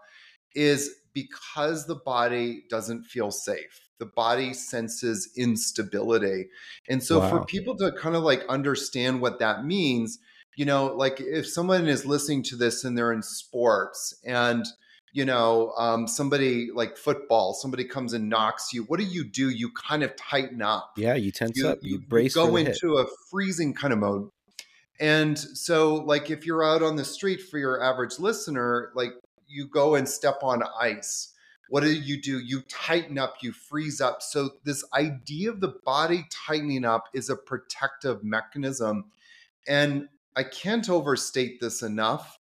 is 0.54 0.90
because 1.14 1.86
the 1.86 1.94
body 1.94 2.64
doesn't 2.68 3.04
feel 3.04 3.30
safe. 3.30 3.88
The 3.98 4.04
body 4.04 4.52
senses 4.52 5.32
instability. 5.34 6.50
And 6.90 7.02
so 7.02 7.20
wow. 7.20 7.30
for 7.30 7.46
people 7.46 7.74
to 7.78 7.90
kind 7.90 8.16
of 8.16 8.22
like 8.22 8.44
understand 8.50 9.22
what 9.22 9.38
that 9.38 9.64
means, 9.64 10.18
you 10.56 10.66
know, 10.66 10.94
like 10.94 11.22
if 11.22 11.48
someone 11.48 11.86
is 11.88 12.04
listening 12.04 12.42
to 12.42 12.56
this 12.56 12.84
and 12.84 12.98
they're 12.98 13.14
in 13.14 13.22
sports 13.22 14.14
and 14.26 14.66
you 15.12 15.26
know, 15.26 15.72
um, 15.76 16.08
somebody 16.08 16.70
like 16.74 16.96
football, 16.96 17.52
somebody 17.52 17.84
comes 17.84 18.14
and 18.14 18.28
knocks 18.28 18.72
you. 18.72 18.84
What 18.84 18.98
do 18.98 19.04
you 19.04 19.24
do? 19.24 19.50
You 19.50 19.70
kind 19.72 20.02
of 20.02 20.16
tighten 20.16 20.62
up. 20.62 20.92
Yeah, 20.96 21.14
you 21.14 21.30
tense 21.30 21.58
you, 21.58 21.68
up. 21.68 21.78
You, 21.82 21.92
you 21.92 21.98
brace. 22.00 22.34
You 22.34 22.46
go 22.46 22.56
into 22.56 22.96
hit. 22.96 23.00
a 23.00 23.06
freezing 23.30 23.74
kind 23.74 23.92
of 23.92 23.98
mode. 23.98 24.30
And 24.98 25.38
so, 25.38 25.96
like, 25.96 26.30
if 26.30 26.46
you're 26.46 26.64
out 26.64 26.82
on 26.82 26.96
the 26.96 27.04
street 27.04 27.42
for 27.42 27.58
your 27.58 27.82
average 27.82 28.18
listener, 28.18 28.90
like, 28.94 29.12
you 29.46 29.66
go 29.66 29.96
and 29.96 30.08
step 30.08 30.36
on 30.42 30.62
ice. 30.80 31.34
What 31.68 31.82
do 31.82 31.92
you 31.92 32.20
do? 32.20 32.38
You 32.38 32.62
tighten 32.68 33.18
up, 33.18 33.36
you 33.42 33.52
freeze 33.52 34.00
up. 34.00 34.22
So, 34.22 34.50
this 34.64 34.84
idea 34.94 35.50
of 35.50 35.60
the 35.60 35.74
body 35.84 36.24
tightening 36.30 36.84
up 36.84 37.08
is 37.12 37.28
a 37.28 37.36
protective 37.36 38.24
mechanism. 38.24 39.06
And 39.68 40.08
I 40.36 40.44
can't 40.44 40.88
overstate 40.88 41.60
this 41.60 41.82
enough 41.82 42.38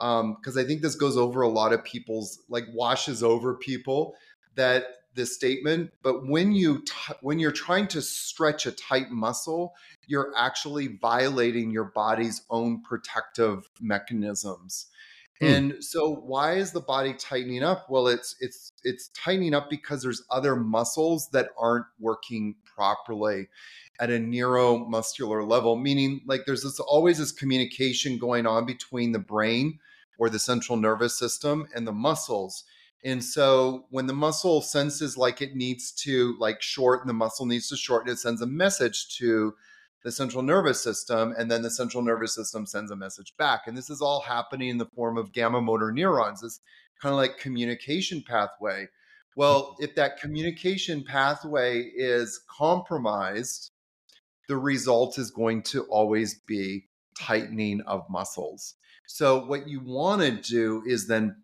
because 0.00 0.56
um, 0.56 0.58
I 0.58 0.64
think 0.64 0.80
this 0.80 0.94
goes 0.94 1.16
over 1.18 1.42
a 1.42 1.48
lot 1.48 1.74
of 1.74 1.84
people's 1.84 2.42
like 2.48 2.64
washes 2.72 3.22
over 3.22 3.54
people 3.54 4.14
that 4.54 4.84
this 5.14 5.34
statement. 5.34 5.90
But 6.02 6.26
when 6.26 6.52
you 6.52 6.82
t- 6.82 7.14
when 7.20 7.38
you're 7.38 7.52
trying 7.52 7.88
to 7.88 8.02
stretch 8.02 8.66
a 8.66 8.72
tight 8.72 9.10
muscle, 9.10 9.74
you're 10.06 10.32
actually 10.36 10.98
violating 11.00 11.70
your 11.70 11.92
body's 11.94 12.42
own 12.50 12.82
protective 12.82 13.68
mechanisms. 13.80 14.86
Hmm. 15.40 15.46
And 15.46 15.84
so 15.84 16.14
why 16.14 16.54
is 16.54 16.72
the 16.72 16.80
body 16.80 17.14
tightening 17.14 17.62
up? 17.62 17.86
Well, 17.90 18.08
it's 18.08 18.36
it's 18.40 18.72
it's 18.84 19.08
tightening 19.08 19.54
up 19.54 19.68
because 19.68 20.02
there's 20.02 20.22
other 20.30 20.56
muscles 20.56 21.28
that 21.30 21.50
aren't 21.58 21.86
working 21.98 22.56
properly 22.64 23.48
at 23.98 24.10
a 24.10 24.18
neuromuscular 24.18 25.46
level, 25.46 25.76
meaning 25.76 26.22
like 26.26 26.42
there's 26.46 26.62
this 26.62 26.80
always 26.80 27.18
this 27.18 27.32
communication 27.32 28.18
going 28.18 28.46
on 28.46 28.64
between 28.64 29.12
the 29.12 29.18
brain 29.18 29.78
or 30.20 30.28
the 30.28 30.38
central 30.38 30.76
nervous 30.76 31.18
system 31.18 31.66
and 31.74 31.86
the 31.86 31.92
muscles. 31.92 32.62
And 33.02 33.24
so 33.24 33.86
when 33.88 34.06
the 34.06 34.12
muscle 34.12 34.60
senses 34.60 35.16
like 35.16 35.40
it 35.40 35.56
needs 35.56 35.90
to 36.02 36.36
like 36.38 36.60
shorten, 36.60 37.08
the 37.08 37.14
muscle 37.14 37.46
needs 37.46 37.70
to 37.70 37.76
shorten, 37.76 38.12
it 38.12 38.18
sends 38.18 38.42
a 38.42 38.46
message 38.46 39.16
to 39.16 39.54
the 40.04 40.12
central 40.12 40.42
nervous 40.42 40.82
system, 40.82 41.34
and 41.38 41.50
then 41.50 41.62
the 41.62 41.70
central 41.70 42.02
nervous 42.02 42.34
system 42.34 42.66
sends 42.66 42.90
a 42.90 42.96
message 42.96 43.34
back. 43.38 43.62
And 43.66 43.76
this 43.76 43.88
is 43.88 44.02
all 44.02 44.20
happening 44.20 44.68
in 44.68 44.78
the 44.78 44.90
form 44.94 45.16
of 45.16 45.32
gamma 45.32 45.62
motor 45.62 45.90
neurons, 45.90 46.42
this 46.42 46.60
kind 47.00 47.12
of 47.12 47.16
like 47.16 47.38
communication 47.38 48.22
pathway. 48.22 48.88
Well, 49.36 49.76
if 49.78 49.94
that 49.94 50.20
communication 50.20 51.02
pathway 51.02 51.82
is 51.82 52.40
compromised, 52.46 53.70
the 54.48 54.58
result 54.58 55.18
is 55.18 55.30
going 55.30 55.62
to 55.62 55.84
always 55.84 56.40
be 56.46 56.88
tightening 57.18 57.80
of 57.82 58.04
muscles. 58.10 58.74
So, 59.12 59.44
what 59.44 59.68
you 59.68 59.80
want 59.80 60.22
to 60.22 60.30
do 60.30 60.84
is 60.86 61.08
then 61.08 61.42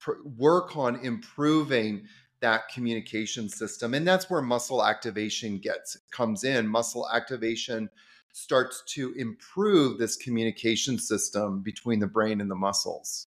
pr- 0.00 0.20
work 0.36 0.76
on 0.76 0.96
improving 0.96 2.06
that 2.40 2.68
communication 2.70 3.48
system 3.48 3.94
and 3.94 4.08
that's 4.08 4.28
where 4.28 4.42
muscle 4.42 4.84
activation 4.84 5.58
gets 5.58 5.98
comes 6.10 6.42
in 6.42 6.66
muscle 6.66 7.06
activation 7.12 7.88
starts 8.32 8.82
to 8.86 9.12
improve 9.12 9.98
this 9.98 10.16
communication 10.16 10.98
system 10.98 11.62
between 11.62 12.00
the 12.00 12.06
brain 12.06 12.40
and 12.40 12.50
the 12.50 12.54
muscles 12.54 13.26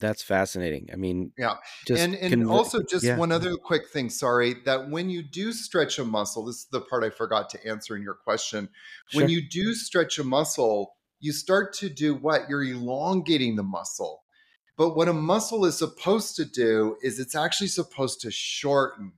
that's 0.00 0.22
fascinating 0.22 0.88
i 0.92 0.96
mean 0.96 1.30
yeah 1.36 1.56
and 1.90 2.14
and 2.14 2.42
conv- 2.42 2.50
also 2.50 2.82
just 2.82 3.04
yeah. 3.04 3.18
one 3.18 3.30
other 3.30 3.54
quick 3.56 3.86
thing 3.88 4.08
sorry 4.08 4.54
that 4.64 4.88
when 4.88 5.10
you 5.10 5.22
do 5.22 5.52
stretch 5.52 5.98
a 5.98 6.04
muscle 6.04 6.46
this 6.46 6.56
is 6.56 6.66
the 6.72 6.80
part 6.80 7.04
i 7.04 7.10
forgot 7.10 7.50
to 7.50 7.64
answer 7.68 7.94
in 7.94 8.02
your 8.02 8.14
question 8.14 8.66
sure. 9.10 9.20
when 9.20 9.30
you 9.30 9.46
do 9.46 9.74
stretch 9.74 10.18
a 10.18 10.24
muscle 10.24 10.94
you 11.20 11.32
start 11.32 11.72
to 11.74 11.88
do 11.88 12.14
what 12.14 12.48
you're 12.48 12.64
elongating 12.64 13.56
the 13.56 13.62
muscle 13.62 14.22
but 14.78 14.94
what 14.94 15.08
a 15.08 15.12
muscle 15.12 15.64
is 15.64 15.76
supposed 15.76 16.36
to 16.36 16.44
do 16.44 16.96
is 17.02 17.18
it's 17.18 17.34
actually 17.34 17.66
supposed 17.66 18.20
to 18.20 18.30
shorten. 18.30 19.12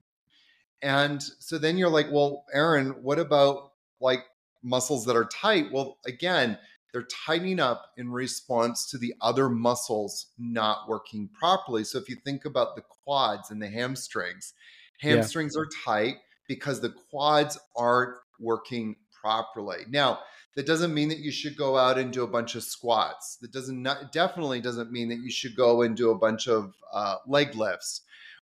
And 0.80 1.22
so 1.38 1.58
then 1.58 1.76
you're 1.76 1.90
like, 1.90 2.10
well, 2.10 2.46
Aaron, 2.54 3.02
what 3.02 3.18
about 3.18 3.72
like 4.00 4.24
muscles 4.62 5.04
that 5.04 5.16
are 5.16 5.26
tight? 5.26 5.66
Well, 5.70 5.98
again, 6.06 6.58
they're 6.92 7.06
tightening 7.26 7.60
up 7.60 7.90
in 7.98 8.10
response 8.10 8.90
to 8.90 8.98
the 8.98 9.12
other 9.20 9.50
muscles 9.50 10.28
not 10.38 10.88
working 10.88 11.28
properly. 11.28 11.84
So 11.84 11.98
if 11.98 12.08
you 12.08 12.16
think 12.16 12.46
about 12.46 12.74
the 12.74 12.82
quads 13.04 13.50
and 13.50 13.60
the 13.60 13.68
hamstrings, 13.68 14.54
hamstrings 15.00 15.52
yeah. 15.54 15.60
are 15.60 15.68
tight 15.84 16.16
because 16.48 16.80
the 16.80 16.94
quads 17.10 17.58
aren't 17.76 18.16
working 18.40 18.96
properly. 19.12 19.84
Now, 19.90 20.20
that 20.56 20.66
doesn't 20.66 20.92
mean 20.92 21.08
that 21.08 21.18
you 21.18 21.30
should 21.30 21.56
go 21.56 21.76
out 21.76 21.98
and 21.98 22.12
do 22.12 22.24
a 22.24 22.28
bunch 22.28 22.54
of 22.54 22.62
squats. 22.62 23.36
That 23.36 23.52
doesn't 23.52 23.80
not, 23.80 24.12
definitely 24.12 24.60
doesn't 24.60 24.90
mean 24.90 25.08
that 25.08 25.20
you 25.20 25.30
should 25.30 25.56
go 25.56 25.82
and 25.82 25.96
do 25.96 26.10
a 26.10 26.18
bunch 26.18 26.48
of 26.48 26.74
uh, 26.92 27.16
leg 27.26 27.54
lifts. 27.54 28.02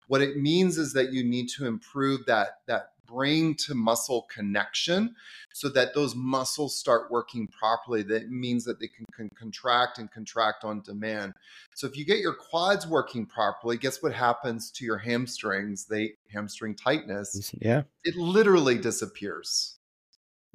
What 0.09 0.23
it 0.23 0.37
means 0.37 0.79
is 0.79 0.93
that 0.93 1.13
you 1.13 1.25
need 1.25 1.49
to 1.57 1.67
improve 1.67 2.27
that 2.27 2.61
that 2.67 2.93
brain 3.07 3.55
to 3.55 3.75
muscle 3.75 4.27
connection 4.35 5.15
so 5.53 5.69
that 5.69 5.95
those 5.95 6.15
muscles 6.15 6.77
start 6.77 7.11
working 7.11 7.47
properly. 7.47 8.03
That 8.03 8.31
means 8.31 8.65
that 8.65 8.81
they 8.81 8.89
can, 8.89 9.07
can, 9.17 9.31
contract 9.31 9.99
and 9.99 10.11
contract 10.11 10.65
on 10.65 10.83
demand. 10.83 11.35
So 11.75 11.87
if 11.87 11.97
you 11.97 12.05
get 12.05 12.19
your 12.19 12.35
quads 12.35 12.87
working 12.87 13.27
properly 13.27 13.77
guess 13.77 14.03
what 14.03 14.13
happens 14.13 14.71
to 14.73 14.85
your 14.85 14.99
hamstrings? 14.99 15.87
They 15.87 16.15
hamstring 16.33 16.75
tightness 16.75 17.53
yeah. 17.61 17.83
it 18.05 18.17
literally 18.17 18.77
disappears 18.77 19.76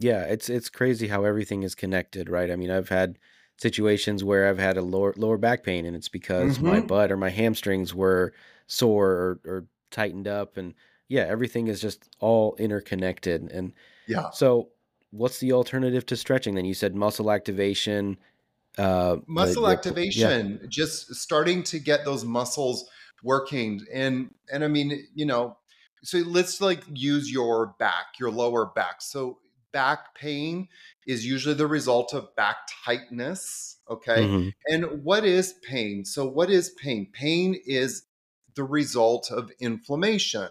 yeah, 0.02 0.24
it's 0.24 0.50
it's 0.50 0.70
crazy 0.70 1.08
how 1.08 1.24
everything 1.24 1.64
is 1.64 1.76
connected, 1.76 2.30
right? 2.30 2.50
I 2.50 2.56
mean, 2.56 2.72
I've 2.72 2.90
had 2.90 3.20
situations 3.58 4.24
where 4.24 4.50
I've 4.50 4.58
had 4.58 4.78
a 4.78 4.82
lower 4.82 5.14
lower 5.16 5.38
back 5.38 5.64
pain, 5.64 5.86
and 5.86 5.96
it's 5.96 6.10
because 6.10 6.58
mm-hmm. 6.58 6.68
my 6.68 6.80
butt 6.80 7.12
or 7.12 7.18
my 7.18 7.30
hamstrings 7.30 7.94
were 7.94 8.34
sore 8.68 9.10
or, 9.10 9.40
or 9.46 9.66
tightened 9.92 10.28
up, 10.28 10.58
and 10.58 10.74
yeah, 11.08 11.26
everything 11.28 11.68
is 11.68 11.80
just 11.80 12.10
all 12.20 12.56
interconnected. 12.58 13.52
And 13.52 13.74
yeah, 14.08 14.32
so 14.32 14.70
what's 15.12 15.40
the 15.40 15.54
alternative 15.54 16.06
to 16.08 16.16
stretching? 16.16 16.56
Then 16.56 16.66
you 16.66 16.74
said 16.74 16.96
muscle 16.96 17.32
activation. 17.32 18.18
Uh, 18.78 19.18
muscle 19.28 19.64
the, 19.64 19.70
activation, 19.70 20.60
yeah. 20.62 20.68
just 20.68 21.14
starting 21.14 21.62
to 21.62 21.78
get 21.78 22.06
those 22.06 22.26
muscles 22.26 22.90
working, 23.24 23.82
and 23.94 24.34
and 24.52 24.64
I 24.64 24.68
mean, 24.68 25.08
you 25.14 25.26
know, 25.26 25.58
so 26.04 26.18
let's 26.20 26.60
like 26.60 26.84
use 26.92 27.32
your 27.32 27.76
back, 27.78 28.18
your 28.20 28.32
lower 28.32 28.66
back. 28.66 29.02
So 29.02 29.38
back 29.72 30.16
pain 30.16 30.68
is 31.06 31.26
usually 31.26 31.56
the 31.56 31.68
result 31.68 32.14
of 32.14 32.36
back 32.36 32.58
tightness. 32.86 33.78
Okay. 33.90 34.24
Mm-hmm. 34.24 34.50
And 34.68 35.04
what 35.04 35.26
is 35.26 35.54
pain? 35.68 36.06
So, 36.06 36.26
what 36.28 36.50
is 36.50 36.70
pain? 36.72 37.08
Pain 37.12 37.60
is 37.66 38.04
the 38.56 38.64
result 38.64 39.32
of 39.32 39.52
inflammation. 39.60 40.50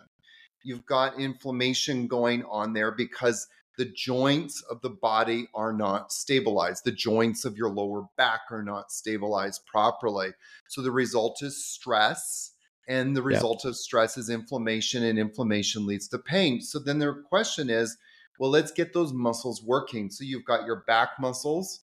You've 0.62 0.87
got 0.87 1.19
inflammation 1.19 2.07
going 2.07 2.45
on 2.45 2.73
there 2.73 2.93
because 2.93 3.47
the 3.79 3.87
joints 3.87 4.62
of 4.71 4.83
the 4.83 4.91
body 4.91 5.49
are 5.55 5.73
not 5.73 6.12
stabilized. 6.12 6.85
The 6.85 6.93
joints 6.93 7.47
of 7.47 7.57
your 7.57 7.71
lower 7.71 8.05
back 8.19 8.41
are 8.50 8.62
not 8.62 8.93
stabilized 8.93 9.65
properly. 9.67 10.31
So, 10.69 10.83
the 10.83 10.91
result 10.91 11.43
is 11.43 11.65
stress. 11.65 12.53
And 12.89 13.17
the 13.17 13.23
result 13.23 13.65
of 13.65 13.77
stress 13.77 14.19
is 14.19 14.31
inflammation, 14.31 15.05
and 15.05 15.17
inflammation 15.17 15.87
leads 15.87 16.09
to 16.09 16.19
pain. 16.19 16.61
So, 16.61 16.81
then 16.81 16.99
the 16.99 17.23
question 17.29 17.71
is, 17.71 17.97
well, 18.41 18.51
let's 18.51 18.73
get 18.73 18.95
those 18.95 19.13
muscles 19.13 19.63
working. 19.63 20.11
So 20.11 20.25
you've 20.25 20.47
got 20.47 20.65
your 20.65 20.83
back 20.87 21.11
muscles, 21.21 21.81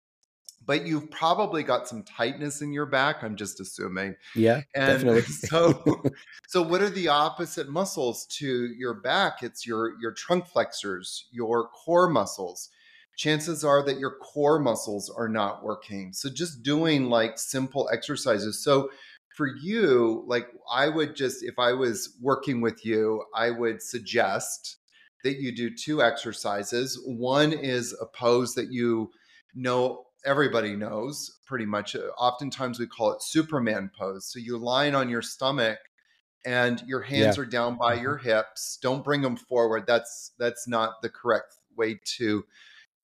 but 0.66 0.86
you've 0.86 1.10
probably 1.10 1.64
got 1.64 1.88
some 1.88 2.04
tightness 2.04 2.62
in 2.62 2.74
your 2.74 2.86
back. 2.86 3.24
I'm 3.24 3.38
just 3.38 3.62
assuming. 3.62 4.18
Yeah, 4.36 4.64
and 4.76 4.88
definitely. 4.88 5.22
so, 5.22 6.04
so 6.50 6.62
what 6.62 6.82
are 6.82 6.90
the 6.90 7.08
opposite 7.08 7.70
muscles 7.70 8.26
to 8.40 8.68
your 8.78 8.96
back? 8.96 9.42
It's 9.42 9.66
your 9.66 9.98
your 10.02 10.12
trunk 10.12 10.46
flexors, 10.46 11.26
your 11.32 11.70
core 11.70 12.10
muscles. 12.10 12.68
Chances 13.16 13.64
are 13.64 13.82
that 13.86 13.98
your 13.98 14.18
core 14.18 14.60
muscles 14.60 15.10
are 15.10 15.30
not 15.30 15.64
working. 15.64 16.12
So 16.12 16.30
just 16.30 16.64
doing 16.64 17.10
like 17.10 17.40
simple 17.40 17.90
exercises. 17.94 18.62
So 18.62 18.90
for 19.38 19.48
you, 19.48 20.26
like 20.28 20.48
I 20.70 20.90
would 20.90 21.16
just, 21.16 21.44
if 21.44 21.60
I 21.60 21.74
was 21.74 22.18
working 22.22 22.62
with 22.62 22.86
you, 22.86 23.24
I 23.36 23.52
would 23.52 23.82
suggest 23.82 24.78
that 25.24 25.40
you 25.40 25.56
do 25.56 25.70
two 25.70 26.02
exercises. 26.02 27.02
One 27.06 27.54
is 27.54 27.96
a 28.02 28.06
pose 28.06 28.56
that 28.56 28.72
you 28.72 29.12
know 29.54 30.06
everybody 30.26 30.76
knows 30.76 31.40
pretty 31.46 31.66
much. 31.66 31.96
Uh, 31.96 32.10
oftentimes 32.18 32.80
we 32.80 32.88
call 32.88 33.12
it 33.12 33.22
Superman 33.22 33.92
pose. 33.98 34.26
So 34.26 34.40
you're 34.40 34.60
lying 34.60 34.96
on 34.96 35.10
your 35.10 35.22
stomach 35.22 35.80
and 36.46 36.82
your 36.88 37.02
hands 37.02 37.38
yeah. 37.38 37.44
are 37.44 37.46
down 37.46 37.78
by 37.78 37.96
mm-hmm. 37.96 38.04
your 38.04 38.18
hips. 38.18 38.80
Don't 38.82 39.04
bring 39.04 39.22
them 39.22 39.38
forward. 39.38 39.84
That's 39.88 40.32
that's 40.40 40.68
not 40.68 41.02
the 41.02 41.10
correct 41.10 41.56
way 41.76 42.00
to 42.18 42.44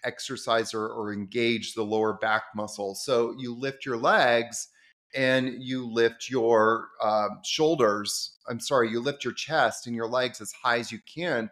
exercise 0.04 0.74
or, 0.74 0.88
or 0.88 1.14
engage 1.14 1.74
the 1.74 1.84
lower 1.84 2.14
back 2.14 2.44
muscle. 2.56 2.96
So 2.96 3.36
you 3.38 3.54
lift 3.54 3.86
your 3.86 3.98
legs 3.98 4.70
and 5.16 5.56
you 5.60 5.92
lift 5.92 6.30
your 6.30 6.90
uh, 7.02 7.30
shoulders. 7.44 8.34
I'm 8.48 8.60
sorry, 8.60 8.90
you 8.90 9.00
lift 9.00 9.24
your 9.24 9.34
chest 9.34 9.88
and 9.88 9.96
your 9.96 10.08
legs 10.08 10.42
as 10.42 10.52
high 10.52 10.80
as 10.80 10.92
you 10.92 11.00
can 11.06 11.50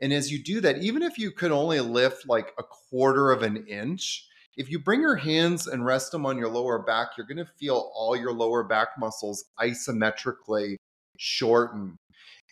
and 0.00 0.12
as 0.12 0.30
you 0.30 0.42
do 0.42 0.60
that, 0.60 0.78
even 0.78 1.02
if 1.02 1.18
you 1.18 1.30
could 1.30 1.52
only 1.52 1.80
lift 1.80 2.28
like 2.28 2.52
a 2.58 2.62
quarter 2.62 3.30
of 3.30 3.42
an 3.42 3.66
inch, 3.66 4.26
if 4.56 4.70
you 4.70 4.78
bring 4.78 5.00
your 5.00 5.16
hands 5.16 5.66
and 5.66 5.84
rest 5.84 6.12
them 6.12 6.24
on 6.24 6.38
your 6.38 6.48
lower 6.48 6.78
back, 6.78 7.10
you're 7.16 7.26
going 7.26 7.36
to 7.36 7.52
feel 7.58 7.90
all 7.94 8.16
your 8.16 8.32
lower 8.32 8.62
back 8.64 8.88
muscles 8.98 9.44
isometrically 9.60 10.76
shorten. 11.18 11.98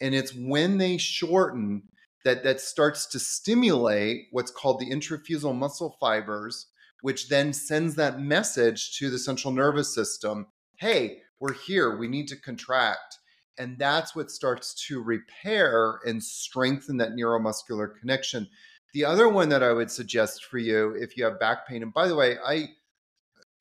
And 0.01 0.15
it's 0.15 0.35
when 0.35 0.79
they 0.79 0.99
shorten 0.99 1.83
that 2.25 2.43
that 2.45 2.61
starts 2.61 3.07
to 3.07 3.19
stimulate 3.19 4.27
what's 4.33 4.51
called 4.51 4.81
the 4.81 4.91
intrafusal 4.91 5.57
muscle 5.57 5.97
fibers, 6.01 6.67
which 7.03 7.29
then 7.29 7.53
sends 7.53 7.95
that 7.95 8.21
message 8.21 8.97
to 8.99 9.11
the 9.11 9.19
central 9.19 9.53
nervous 9.53 9.95
system, 9.95 10.47
"Hey, 10.77 11.23
we're 11.39 11.53
here. 11.53 11.97
We 11.97 12.09
need 12.09 12.29
to 12.29 12.37
contract." 12.37 13.19
And 13.59 13.79
that's 13.79 14.17
what 14.17 14.31
starts 14.31 14.75
to 14.87 15.01
repair 15.01 16.01
and 16.05 16.23
strengthen 16.23 16.97
that 16.99 17.13
neuromuscular 17.13 17.99
connection. 17.99 18.49
The 18.93 19.05
other 19.05 19.29
one 19.29 19.49
that 19.49 19.63
I 19.63 19.73
would 19.73 19.91
suggest 19.91 20.45
for 20.45 20.59
you 20.59 20.95
if 20.99 21.17
you 21.17 21.25
have 21.25 21.41
back 21.41 21.67
pain, 21.67 21.83
and 21.83 21.93
by 21.93 22.09
the 22.09 22.15
way, 22.15 22.37
I 22.45 22.69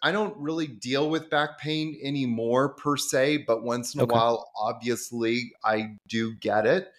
I 0.04 0.12
don't 0.12 0.36
really 0.38 0.68
deal 0.68 1.10
with 1.10 1.30
back 1.30 1.58
pain 1.60 1.98
anymore 2.04 2.76
per 2.76 2.98
se, 2.98 3.46
but 3.48 3.64
once 3.64 3.96
in 3.96 4.02
a 4.02 4.06
while, 4.06 4.52
obviously, 4.58 5.54
I 5.64 5.96
do 6.10 6.36
get 6.36 6.66
it. 6.66 6.92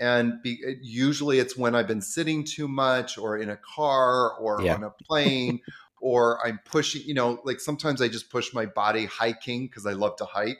And 0.00 0.42
be, 0.42 0.58
usually 0.82 1.38
it's 1.38 1.56
when 1.56 1.76
I've 1.76 1.86
been 1.86 2.02
sitting 2.02 2.44
too 2.44 2.66
much 2.66 3.16
or 3.16 3.38
in 3.38 3.48
a 3.48 3.56
car 3.56 4.32
or 4.38 4.60
yeah. 4.60 4.74
on 4.74 4.82
a 4.82 4.90
plane 4.90 5.60
or 6.00 6.44
I'm 6.44 6.58
pushing, 6.64 7.02
you 7.04 7.14
know, 7.14 7.40
like 7.44 7.60
sometimes 7.60 8.02
I 8.02 8.08
just 8.08 8.30
push 8.30 8.52
my 8.52 8.66
body 8.66 9.06
hiking 9.06 9.66
because 9.66 9.86
I 9.86 9.92
love 9.92 10.16
to 10.16 10.24
hike. 10.24 10.58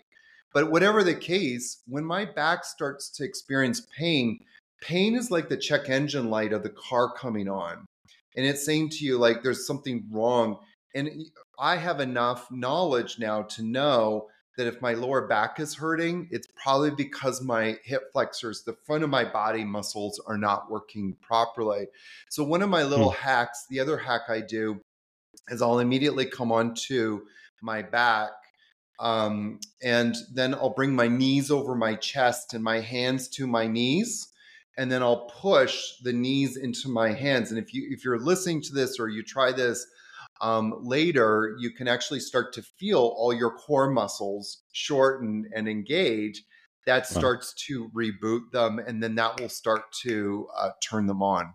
But 0.58 0.72
whatever 0.72 1.04
the 1.04 1.14
case, 1.14 1.84
when 1.86 2.04
my 2.04 2.24
back 2.24 2.64
starts 2.64 3.10
to 3.10 3.22
experience 3.22 3.86
pain, 3.96 4.40
pain 4.80 5.14
is 5.14 5.30
like 5.30 5.48
the 5.48 5.56
check 5.56 5.88
engine 5.88 6.30
light 6.30 6.52
of 6.52 6.64
the 6.64 6.70
car 6.70 7.12
coming 7.12 7.48
on. 7.48 7.86
And 8.36 8.44
it's 8.44 8.66
saying 8.66 8.88
to 8.88 9.04
you, 9.04 9.18
like, 9.18 9.44
there's 9.44 9.68
something 9.68 10.08
wrong. 10.10 10.58
And 10.96 11.26
I 11.60 11.76
have 11.76 12.00
enough 12.00 12.50
knowledge 12.50 13.20
now 13.20 13.42
to 13.42 13.62
know 13.62 14.26
that 14.56 14.66
if 14.66 14.82
my 14.82 14.94
lower 14.94 15.28
back 15.28 15.60
is 15.60 15.76
hurting, 15.76 16.26
it's 16.32 16.48
probably 16.60 16.90
because 16.90 17.40
my 17.40 17.76
hip 17.84 18.10
flexors, 18.12 18.64
the 18.64 18.76
front 18.84 19.04
of 19.04 19.10
my 19.10 19.24
body 19.24 19.62
muscles, 19.62 20.20
are 20.26 20.38
not 20.38 20.68
working 20.68 21.14
properly. 21.22 21.86
So, 22.30 22.42
one 22.42 22.62
of 22.62 22.68
my 22.68 22.82
little 22.82 23.12
hmm. 23.12 23.22
hacks, 23.22 23.64
the 23.70 23.78
other 23.78 23.96
hack 23.96 24.22
I 24.28 24.40
do 24.40 24.80
is 25.50 25.62
I'll 25.62 25.78
immediately 25.78 26.26
come 26.26 26.50
onto 26.50 27.20
my 27.62 27.80
back 27.80 28.30
um, 29.00 29.60
and 29.82 30.16
then 30.32 30.54
I'll 30.54 30.74
bring 30.74 30.94
my 30.94 31.08
knees 31.08 31.50
over 31.50 31.74
my 31.74 31.94
chest 31.94 32.54
and 32.54 32.62
my 32.62 32.80
hands 32.80 33.28
to 33.30 33.46
my 33.46 33.66
knees 33.66 34.28
and 34.78 34.90
then 34.90 35.02
I'll 35.02 35.26
push 35.26 35.96
the 36.02 36.12
knees 36.12 36.56
into 36.56 36.88
my 36.88 37.12
hands. 37.12 37.50
And 37.50 37.58
if 37.58 37.74
you 37.74 37.88
if 37.90 38.04
you're 38.04 38.18
listening 38.18 38.62
to 38.62 38.72
this 38.72 38.98
or 38.98 39.08
you 39.08 39.22
try 39.22 39.52
this 39.52 39.86
um, 40.40 40.74
later 40.80 41.56
you 41.58 41.72
can 41.72 41.88
actually 41.88 42.20
start 42.20 42.52
to 42.54 42.62
feel 42.62 43.12
all 43.16 43.34
your 43.34 43.50
core 43.50 43.90
muscles 43.90 44.62
shorten 44.72 45.50
and 45.54 45.68
engage. 45.68 46.44
That 46.86 47.06
starts 47.06 47.52
to 47.66 47.90
reboot 47.90 48.50
them 48.50 48.78
and 48.78 49.02
then 49.02 49.14
that 49.16 49.38
will 49.38 49.50
start 49.50 49.92
to 50.04 50.48
uh, 50.56 50.70
turn 50.82 51.06
them 51.06 51.22
on. 51.22 51.52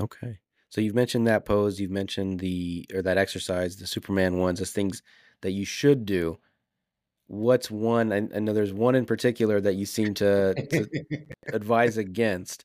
Okay. 0.00 0.38
So 0.70 0.80
you've 0.80 0.94
mentioned 0.94 1.26
that 1.26 1.44
pose, 1.44 1.80
you've 1.80 1.90
mentioned 1.90 2.38
the 2.40 2.86
or 2.94 3.02
that 3.02 3.18
exercise, 3.18 3.76
the 3.76 3.86
Superman 3.86 4.38
ones 4.38 4.60
as 4.60 4.70
things 4.70 5.02
that 5.42 5.50
you 5.50 5.64
should 5.64 6.06
do. 6.06 6.38
What's 7.30 7.70
one? 7.70 8.12
I, 8.12 8.16
I 8.34 8.40
know 8.40 8.52
there's 8.52 8.72
one 8.72 8.96
in 8.96 9.06
particular 9.06 9.60
that 9.60 9.74
you 9.74 9.86
seem 9.86 10.14
to, 10.14 10.52
to 10.52 10.88
advise 11.52 11.96
against. 11.96 12.64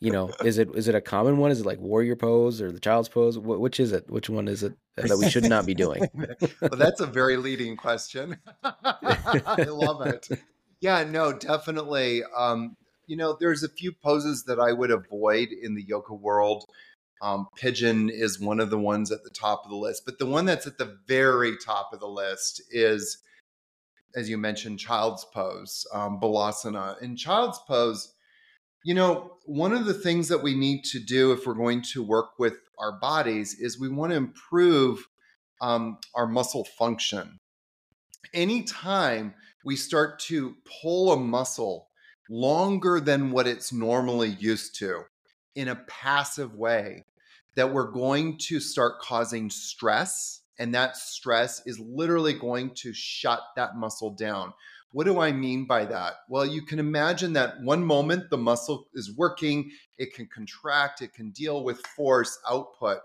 You 0.00 0.10
know, 0.10 0.30
is 0.42 0.56
it 0.56 0.74
is 0.74 0.88
it 0.88 0.94
a 0.94 1.02
common 1.02 1.36
one? 1.36 1.50
Is 1.50 1.60
it 1.60 1.66
like 1.66 1.78
warrior 1.78 2.16
pose 2.16 2.62
or 2.62 2.72
the 2.72 2.80
child's 2.80 3.10
pose? 3.10 3.36
Wh- 3.36 3.60
which 3.60 3.78
is 3.78 3.92
it? 3.92 4.10
Which 4.10 4.30
one 4.30 4.48
is 4.48 4.62
it 4.62 4.72
that 4.96 5.18
we 5.18 5.28
should 5.28 5.44
not 5.44 5.66
be 5.66 5.74
doing? 5.74 6.08
well, 6.14 6.78
that's 6.78 7.02
a 7.02 7.06
very 7.06 7.36
leading 7.36 7.76
question. 7.76 8.38
I 8.64 9.66
love 9.68 10.06
it. 10.06 10.28
Yeah, 10.80 11.04
no, 11.04 11.34
definitely. 11.34 12.22
Um, 12.34 12.74
you 13.06 13.18
know, 13.18 13.36
there's 13.38 13.62
a 13.62 13.68
few 13.68 13.92
poses 13.92 14.44
that 14.44 14.58
I 14.58 14.72
would 14.72 14.90
avoid 14.90 15.48
in 15.50 15.74
the 15.74 15.84
yoga 15.86 16.14
world. 16.14 16.64
Um, 17.20 17.48
pigeon 17.54 18.08
is 18.08 18.40
one 18.40 18.60
of 18.60 18.70
the 18.70 18.78
ones 18.78 19.12
at 19.12 19.24
the 19.24 19.30
top 19.30 19.64
of 19.64 19.70
the 19.70 19.76
list, 19.76 20.04
but 20.06 20.18
the 20.18 20.26
one 20.26 20.46
that's 20.46 20.66
at 20.66 20.78
the 20.78 20.98
very 21.06 21.56
top 21.58 21.90
of 21.92 22.00
the 22.00 22.08
list 22.08 22.62
is, 22.70 23.18
as 24.16 24.30
you 24.30 24.38
mentioned, 24.38 24.78
child's 24.78 25.24
pose, 25.26 25.86
um, 25.92 26.18
balasana. 26.18 27.00
In 27.02 27.16
child's 27.16 27.60
pose, 27.68 28.14
you 28.82 28.94
know, 28.94 29.36
one 29.44 29.72
of 29.72 29.84
the 29.84 29.94
things 29.94 30.28
that 30.28 30.42
we 30.42 30.54
need 30.54 30.84
to 30.84 30.98
do 30.98 31.32
if 31.32 31.46
we're 31.46 31.54
going 31.54 31.82
to 31.82 32.02
work 32.02 32.38
with 32.38 32.54
our 32.78 32.92
bodies 32.92 33.60
is 33.60 33.78
we 33.78 33.88
want 33.88 34.12
to 34.12 34.16
improve 34.16 35.06
um, 35.60 35.98
our 36.14 36.26
muscle 36.26 36.64
function. 36.64 37.38
Anytime 38.32 39.34
we 39.64 39.76
start 39.76 40.18
to 40.20 40.56
pull 40.80 41.12
a 41.12 41.18
muscle 41.18 41.88
longer 42.30 43.00
than 43.00 43.30
what 43.30 43.46
it's 43.46 43.72
normally 43.72 44.30
used 44.30 44.76
to, 44.78 45.04
in 45.54 45.68
a 45.68 45.76
passive 45.88 46.54
way 46.54 47.04
that 47.54 47.72
we're 47.72 47.90
going 47.90 48.36
to 48.36 48.60
start 48.60 49.00
causing 49.00 49.50
stress 49.50 50.42
and 50.58 50.74
that 50.74 50.96
stress 50.96 51.62
is 51.66 51.78
literally 51.78 52.32
going 52.32 52.70
to 52.74 52.92
shut 52.92 53.40
that 53.56 53.76
muscle 53.76 54.10
down. 54.10 54.52
What 54.92 55.04
do 55.04 55.20
I 55.20 55.32
mean 55.32 55.66
by 55.66 55.84
that? 55.86 56.14
Well, 56.28 56.46
you 56.46 56.62
can 56.62 56.78
imagine 56.78 57.34
that 57.34 57.60
one 57.60 57.84
moment 57.84 58.30
the 58.30 58.38
muscle 58.38 58.88
is 58.94 59.14
working, 59.16 59.70
it 59.98 60.14
can 60.14 60.26
contract, 60.26 61.02
it 61.02 61.12
can 61.12 61.30
deal 61.30 61.64
with 61.64 61.84
force 61.96 62.38
output. 62.48 63.00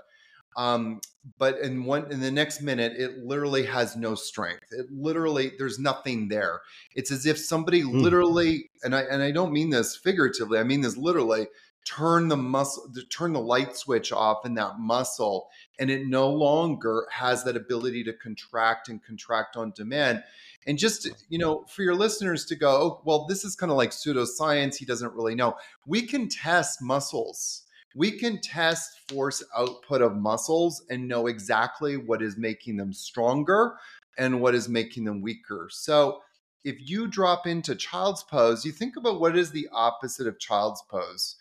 Um, 0.58 1.02
but 1.38 1.60
in 1.60 1.84
one 1.84 2.12
in 2.12 2.20
the 2.20 2.32
next 2.32 2.62
minute, 2.62 2.94
it 2.98 3.20
literally 3.20 3.66
has 3.66 3.96
no 3.96 4.16
strength. 4.16 4.66
It 4.72 4.88
literally 4.92 5.54
there's 5.58 5.80
nothing 5.80 6.28
there. 6.28 6.62
It's 6.96 7.12
as 7.12 7.26
if 7.26 7.38
somebody 7.38 7.84
mm. 7.84 8.02
literally, 8.02 8.70
and 8.84 8.96
I 8.96 9.02
and 9.02 9.22
I 9.22 9.32
don't 9.32 9.54
mean 9.54 9.70
this 9.70 9.96
figuratively, 9.96 10.60
I 10.60 10.64
mean 10.64 10.82
this 10.82 10.98
literally, 10.98 11.48
turn 11.86 12.28
the 12.28 12.38
muscle 12.38 12.88
turn 13.10 13.34
the 13.34 13.40
light 13.40 13.76
switch 13.76 14.12
off 14.12 14.46
in 14.46 14.54
that 14.54 14.80
muscle 14.80 15.50
and 15.80 15.90
it 15.90 16.06
no 16.06 16.30
longer 16.30 17.08
has 17.12 17.44
that 17.44 17.58
ability 17.58 18.04
to 18.04 18.14
contract 18.14 18.88
and 18.88 19.04
contract 19.04 19.58
on 19.58 19.74
demand. 19.76 20.24
And 20.68 20.78
just 20.78 21.10
you 21.30 21.40
know 21.40 21.66
for 21.66 21.82
your 21.82 21.96
listeners 21.96 22.46
to 22.46 22.56
go 22.56 22.70
oh, 22.70 23.02
well 23.04 23.26
this 23.26 23.44
is 23.44 23.56
kind 23.56 23.72
of 23.72 23.78
like 23.78 23.92
pseudoscience 23.92 24.76
he 24.76 24.86
doesn't 24.86 25.14
really 25.14 25.36
know. 25.36 25.56
We 25.86 26.04
can 26.04 26.30
test 26.30 26.82
muscles. 26.82 27.64
We 27.96 28.12
can 28.12 28.40
test 28.40 29.10
force 29.10 29.44
output 29.58 30.02
of 30.02 30.16
muscles 30.16 30.84
and 30.90 31.08
know 31.08 31.28
exactly 31.28 31.98
what 31.98 32.22
is 32.22 32.38
making 32.38 32.78
them 32.78 32.94
stronger 32.94 33.76
and 34.18 34.40
what 34.40 34.56
is 34.56 34.70
making 34.70 35.04
them 35.04 35.22
weaker. 35.22 35.68
So 35.70 36.22
if 36.64 36.78
you 36.80 37.08
drop 37.08 37.48
into 37.48 37.76
child's 37.76 38.24
pose 38.24 38.64
you 38.64 38.72
think 38.72 38.96
about 38.96 39.20
what 39.20 39.36
is 39.36 39.50
the 39.50 39.68
opposite 39.72 40.28
of 40.28 40.40
child's 40.40 40.84
pose 40.84 41.38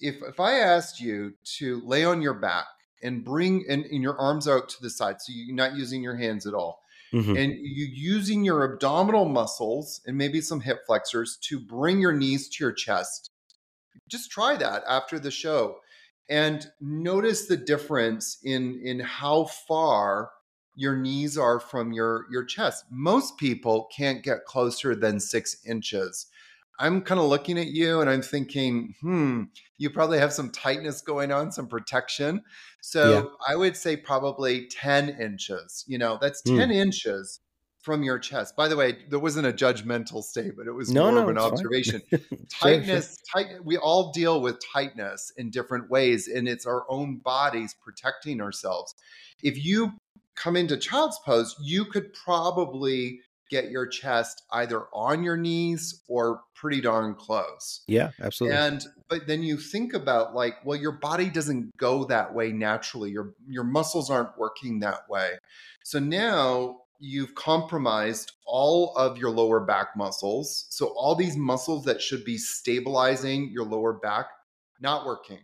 if 0.00 0.16
if 0.22 0.40
I 0.40 0.58
asked 0.58 1.00
you 1.00 1.34
to 1.58 1.80
lay 1.84 2.04
on 2.04 2.22
your 2.22 2.34
back 2.34 2.66
and 3.02 3.24
bring 3.24 3.64
and, 3.68 3.84
and 3.86 4.02
your 4.02 4.18
arms 4.18 4.46
out 4.48 4.68
to 4.70 4.82
the 4.82 4.90
side, 4.90 5.20
so 5.20 5.32
you're 5.34 5.54
not 5.54 5.76
using 5.76 6.02
your 6.02 6.16
hands 6.16 6.46
at 6.46 6.54
all, 6.54 6.80
mm-hmm. 7.12 7.36
and 7.36 7.52
you 7.52 7.86
using 7.86 8.44
your 8.44 8.64
abdominal 8.64 9.26
muscles 9.26 10.00
and 10.06 10.16
maybe 10.16 10.40
some 10.40 10.60
hip 10.60 10.80
flexors 10.86 11.38
to 11.42 11.58
bring 11.58 12.00
your 12.00 12.12
knees 12.12 12.48
to 12.48 12.64
your 12.64 12.72
chest, 12.72 13.30
just 14.08 14.30
try 14.30 14.56
that 14.56 14.82
after 14.88 15.18
the 15.18 15.30
show, 15.30 15.76
and 16.28 16.70
notice 16.80 17.46
the 17.46 17.56
difference 17.56 18.38
in 18.42 18.80
in 18.84 19.00
how 19.00 19.44
far 19.44 20.30
your 20.76 20.96
knees 20.96 21.36
are 21.36 21.60
from 21.60 21.92
your 21.92 22.26
your 22.30 22.44
chest. 22.44 22.84
Most 22.90 23.36
people 23.36 23.88
can't 23.94 24.22
get 24.22 24.44
closer 24.44 24.94
than 24.94 25.20
six 25.20 25.56
inches. 25.66 26.26
I'm 26.80 27.02
kind 27.02 27.20
of 27.20 27.26
looking 27.26 27.58
at 27.58 27.68
you 27.68 28.00
and 28.00 28.08
I'm 28.08 28.22
thinking, 28.22 28.94
hmm, 29.00 29.44
you 29.76 29.90
probably 29.90 30.18
have 30.18 30.32
some 30.32 30.50
tightness 30.50 31.02
going 31.02 31.30
on, 31.30 31.52
some 31.52 31.68
protection. 31.68 32.42
So 32.80 33.12
yeah. 33.12 33.52
I 33.52 33.56
would 33.56 33.76
say 33.76 33.96
probably 33.96 34.66
10 34.68 35.10
inches. 35.20 35.84
You 35.86 35.98
know, 35.98 36.18
that's 36.20 36.40
10 36.42 36.56
mm. 36.56 36.74
inches 36.74 37.40
from 37.82 38.02
your 38.02 38.18
chest. 38.18 38.56
By 38.56 38.68
the 38.68 38.76
way, 38.76 38.98
there 39.10 39.18
wasn't 39.18 39.46
a 39.46 39.52
judgmental 39.52 40.22
statement. 40.22 40.68
It 40.68 40.72
was 40.72 40.90
no, 40.90 41.04
more 41.04 41.12
no, 41.12 41.22
of 41.22 41.28
an 41.28 41.38
observation. 41.38 42.02
tightness, 42.50 43.18
tight 43.32 43.46
we 43.64 43.76
all 43.76 44.10
deal 44.12 44.40
with 44.40 44.56
tightness 44.72 45.32
in 45.36 45.50
different 45.50 45.90
ways, 45.90 46.28
and 46.28 46.48
it's 46.48 46.66
our 46.66 46.84
own 46.88 47.18
bodies 47.18 47.74
protecting 47.82 48.40
ourselves. 48.40 48.94
If 49.42 49.62
you 49.62 49.92
come 50.34 50.56
into 50.56 50.76
child's 50.76 51.18
pose, 51.24 51.56
you 51.60 51.84
could 51.84 52.12
probably 52.12 53.20
get 53.50 53.70
your 53.70 53.86
chest 53.86 54.42
either 54.52 54.84
on 54.94 55.22
your 55.22 55.36
knees 55.36 56.02
or 56.08 56.42
pretty 56.54 56.80
darn 56.80 57.14
close. 57.14 57.82
Yeah, 57.88 58.10
absolutely. 58.22 58.58
And 58.58 58.84
but 59.08 59.26
then 59.26 59.42
you 59.42 59.56
think 59.56 59.92
about 59.92 60.34
like, 60.34 60.64
well, 60.64 60.78
your 60.78 60.92
body 60.92 61.28
doesn't 61.28 61.76
go 61.76 62.04
that 62.04 62.32
way 62.32 62.52
naturally. 62.52 63.10
Your 63.10 63.34
your 63.46 63.64
muscles 63.64 64.10
aren't 64.10 64.38
working 64.38 64.80
that 64.80 65.08
way. 65.08 65.32
So 65.84 65.98
now 65.98 66.82
you've 67.00 67.34
compromised 67.34 68.32
all 68.46 68.94
of 68.96 69.18
your 69.18 69.30
lower 69.30 69.60
back 69.60 69.96
muscles. 69.96 70.66
So 70.70 70.88
all 70.96 71.14
these 71.14 71.36
muscles 71.36 71.84
that 71.84 72.00
should 72.00 72.24
be 72.24 72.38
stabilizing 72.38 73.50
your 73.50 73.64
lower 73.64 73.94
back 73.94 74.26
not 74.80 75.04
working. 75.04 75.40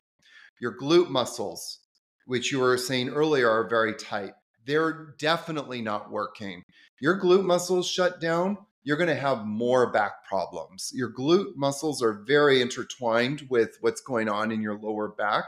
Your 0.60 0.78
glute 0.78 1.10
muscles, 1.10 1.80
which 2.26 2.52
you 2.52 2.60
were 2.60 2.78
saying 2.78 3.10
earlier 3.10 3.50
are 3.50 3.68
very 3.68 3.94
tight 3.94 4.32
they're 4.66 5.14
definitely 5.18 5.80
not 5.80 6.10
working. 6.10 6.62
Your 7.00 7.20
glute 7.20 7.44
muscles 7.44 7.88
shut 7.88 8.20
down, 8.20 8.59
you're 8.82 8.96
going 8.96 9.09
to 9.09 9.14
have 9.14 9.44
more 9.44 9.92
back 9.92 10.24
problems. 10.24 10.90
Your 10.94 11.12
glute 11.12 11.56
muscles 11.56 12.02
are 12.02 12.24
very 12.26 12.61
intertwined 12.61 13.46
with 13.50 13.76
what's 13.80 14.00
going 14.00 14.28
on 14.28 14.52
in 14.52 14.62
your 14.62 14.78
lower 14.78 15.09
back. 15.09 15.44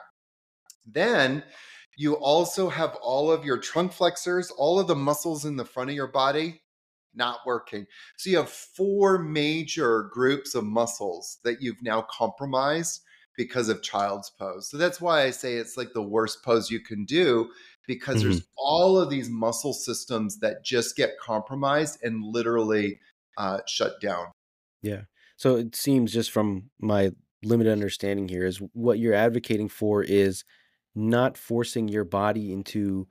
Then 0.87 1.43
you 1.97 2.15
also 2.15 2.69
have 2.69 2.97
all 3.03 3.31
of 3.31 3.45
your 3.45 3.59
trunk 3.59 3.93
flexors, 3.93 4.51
all 4.51 4.79
of 4.79 4.87
the 4.89 4.97
muscles 4.97 5.45
in 5.45 5.57
the 5.57 5.65
front 5.65 5.91
of 5.91 5.97
your 5.97 6.09
body 6.09 6.61
not 7.15 7.41
working. 7.45 7.87
So 8.17 8.31
you 8.31 8.37
have 8.39 8.49
four 8.51 9.19
major 9.19 10.11
groups 10.13 10.55
of 10.55 10.65
muscles 10.65 11.39
that 11.45 11.61
you've 11.61 11.83
now 11.83 12.07
compromised 12.11 13.03
because 13.39 13.69
of 13.69 13.81
child's 13.81 14.29
pose. 14.29 14.69
So 14.69 14.77
that's 14.77 15.01
why 15.01 15.23
I 15.23 15.31
say 15.31 15.55
it's 15.55 15.77
like 15.77 15.95
the 15.95 16.03
worst 16.03 16.43
pose 16.45 16.71
you 16.71 16.81
can 16.81 17.05
do 17.05 17.49
because 17.87 18.17
mm-hmm. 18.17 18.31
there's 18.31 18.43
all 18.57 18.99
of 18.99 19.09
these 19.09 19.31
muscle 19.31 19.73
systems 19.73 20.41
that 20.41 20.65
just 20.65 20.97
get 20.97 21.19
compromised 21.19 22.01
and 22.03 22.23
literally 22.23 22.99
uh, 23.39 23.61
shut 23.67 24.01
down. 24.03 24.27
Yeah. 24.83 25.03
So 25.37 25.55
it 25.55 25.77
seems 25.77 26.13
just 26.13 26.33
from 26.33 26.71
my 26.81 27.13
limited 27.45 27.71
understanding 27.71 28.29
here 28.29 28.45
is 28.45 28.61
what 28.73 28.99
you're 28.99 29.15
advocating 29.15 29.69
for 29.69 30.03
is 30.03 30.45
not 30.97 31.39
forcing 31.39 31.87
your 31.87 32.05
body 32.05 32.53
into 32.53 33.07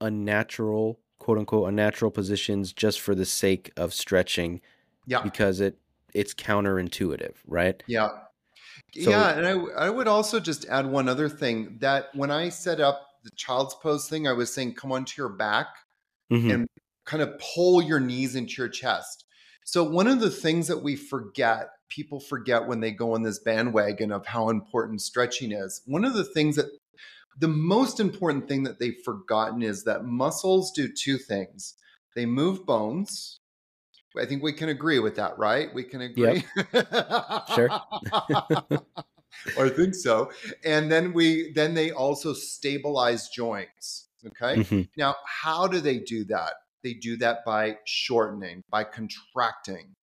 unnatural, 0.00 1.00
quote 1.18 1.38
unquote, 1.38 1.68
unnatural 1.68 2.12
positions 2.12 2.72
just 2.72 3.00
for 3.00 3.16
the 3.16 3.26
sake 3.26 3.72
of 3.76 3.92
stretching. 3.92 4.60
Yeah. 5.08 5.22
Because 5.22 5.58
it 5.58 5.76
it's 6.14 6.34
counterintuitive, 6.34 7.34
right? 7.46 7.82
Yeah. 7.88 8.10
So, 8.94 9.10
yeah, 9.10 9.30
and 9.30 9.46
I 9.46 9.86
I 9.86 9.90
would 9.90 10.08
also 10.08 10.38
just 10.38 10.66
add 10.66 10.86
one 10.86 11.08
other 11.08 11.28
thing 11.28 11.78
that 11.80 12.08
when 12.14 12.30
I 12.30 12.50
set 12.50 12.80
up 12.80 13.08
the 13.24 13.30
child's 13.36 13.74
pose 13.74 14.08
thing, 14.08 14.28
I 14.28 14.32
was 14.32 14.52
saying 14.52 14.74
come 14.74 14.92
onto 14.92 15.20
your 15.20 15.30
back 15.30 15.68
mm-hmm. 16.30 16.50
and 16.50 16.68
kind 17.04 17.22
of 17.22 17.38
pull 17.38 17.80
your 17.80 18.00
knees 18.00 18.34
into 18.34 18.54
your 18.58 18.68
chest. 18.68 19.24
So 19.64 19.84
one 19.84 20.08
of 20.08 20.20
the 20.20 20.30
things 20.30 20.66
that 20.68 20.82
we 20.82 20.96
forget, 20.96 21.68
people 21.88 22.20
forget 22.20 22.66
when 22.66 22.80
they 22.80 22.90
go 22.90 23.14
on 23.14 23.22
this 23.22 23.38
bandwagon 23.38 24.10
of 24.12 24.26
how 24.26 24.48
important 24.48 25.00
stretching 25.00 25.52
is. 25.52 25.82
One 25.86 26.04
of 26.04 26.14
the 26.14 26.24
things 26.24 26.56
that 26.56 26.66
the 27.38 27.48
most 27.48 28.00
important 28.00 28.48
thing 28.48 28.64
that 28.64 28.78
they've 28.78 29.00
forgotten 29.04 29.62
is 29.62 29.84
that 29.84 30.04
muscles 30.04 30.72
do 30.72 30.88
two 30.92 31.16
things. 31.16 31.74
They 32.14 32.26
move 32.26 32.66
bones, 32.66 33.40
I 34.20 34.26
think 34.26 34.42
we 34.42 34.52
can 34.52 34.68
agree 34.68 34.98
with 34.98 35.16
that, 35.16 35.38
right? 35.38 35.72
We 35.74 35.84
can 35.84 36.02
agree. 36.02 36.44
Yep. 36.72 37.48
sure. 37.54 37.70
or 39.56 39.66
I 39.66 39.70
think 39.70 39.94
so. 39.94 40.30
And 40.64 40.90
then 40.90 41.12
we 41.12 41.52
then 41.52 41.74
they 41.74 41.90
also 41.90 42.32
stabilize 42.32 43.28
joints. 43.28 44.08
Okay. 44.26 44.60
Mm-hmm. 44.60 44.82
Now, 44.96 45.16
how 45.26 45.66
do 45.66 45.80
they 45.80 45.98
do 45.98 46.24
that? 46.26 46.54
They 46.82 46.94
do 46.94 47.16
that 47.18 47.44
by 47.44 47.78
shortening, 47.84 48.62
by 48.70 48.84
contracting. 48.84 49.94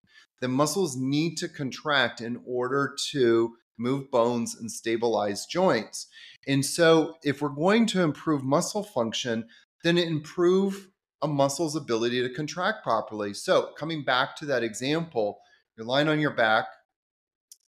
The 0.42 0.48
muscles 0.48 0.96
need 0.98 1.36
to 1.38 1.50
contract 1.50 2.22
in 2.22 2.42
order 2.46 2.96
to 3.12 3.56
move 3.78 4.12
bones 4.12 4.56
and 4.56 4.72
stabilize 4.72 5.46
joints. 5.46 6.08
And 6.48 6.66
so, 6.66 7.16
if 7.24 7.42
we're 7.42 7.50
going 7.50 7.86
to 7.88 8.02
improve 8.02 8.44
muscle 8.44 8.84
function, 8.84 9.48
then 9.84 9.98
improve 9.98 10.90
a 11.22 11.28
muscle's 11.28 11.76
ability 11.76 12.22
to 12.22 12.34
contract 12.34 12.84
properly. 12.84 13.34
So, 13.34 13.72
coming 13.78 14.04
back 14.04 14.36
to 14.38 14.46
that 14.46 14.64
example, 14.64 15.40
you're 15.76 15.86
lying 15.86 16.08
on 16.08 16.20
your 16.20 16.34
back. 16.34 16.66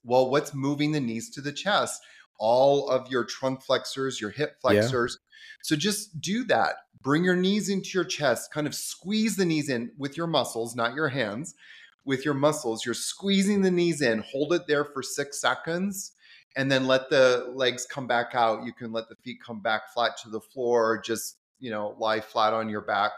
Well, 0.05 0.31
what's 0.31 0.55
moving 0.55 0.93
the 0.93 1.01
knees 1.01 1.31
to 1.31 1.41
the 1.41 1.53
chest? 1.53 2.03
All 2.39 2.89
of 2.89 3.11
your 3.11 3.25
trunk 3.25 3.63
flexors, 3.63 4.21
your 4.21 4.31
hip 4.31 4.57
flexors. 4.61 5.19
Yeah. 5.21 5.27
So, 5.63 5.77
just 5.77 6.21
do 6.21 6.45
that. 6.45 6.75
Bring 7.03 7.25
your 7.25 7.37
knees 7.37 7.69
into 7.69 7.91
your 7.95 8.05
chest, 8.05 8.53
kind 8.53 8.67
of 8.67 8.75
squeeze 8.75 9.37
the 9.37 9.45
knees 9.45 9.69
in 9.69 9.93
with 9.99 10.17
your 10.17 10.27
muscles, 10.27 10.77
not 10.77 10.95
your 10.95 11.09
hands. 11.09 11.55
With 12.05 12.25
your 12.25 12.35
muscles, 12.35 12.85
you're 12.85 12.95
squeezing 12.95 13.63
the 13.63 13.71
knees 13.71 14.01
in, 14.01 14.21
hold 14.21 14.55
it 14.55 14.67
there 14.67 14.85
for 14.85 15.03
six 15.03 15.39
seconds, 15.41 16.13
and 16.57 16.73
then 16.73 16.87
let 16.87 17.11
the 17.11 17.53
legs 17.55 17.87
come 17.87 18.07
back 18.07 18.35
out. 18.35 18.65
You 18.65 18.73
can 18.73 18.91
let 18.91 19.09
the 19.09 19.17
feet 19.17 19.39
come 19.45 19.61
back 19.61 19.93
flat 19.93 20.17
to 20.23 20.31
the 20.31 20.41
floor, 20.41 21.01
just 21.05 21.37
you 21.59 21.71
know, 21.71 21.95
lie 21.99 22.21
flat 22.21 22.55
on 22.55 22.71
your 22.71 22.81
back 22.81 23.13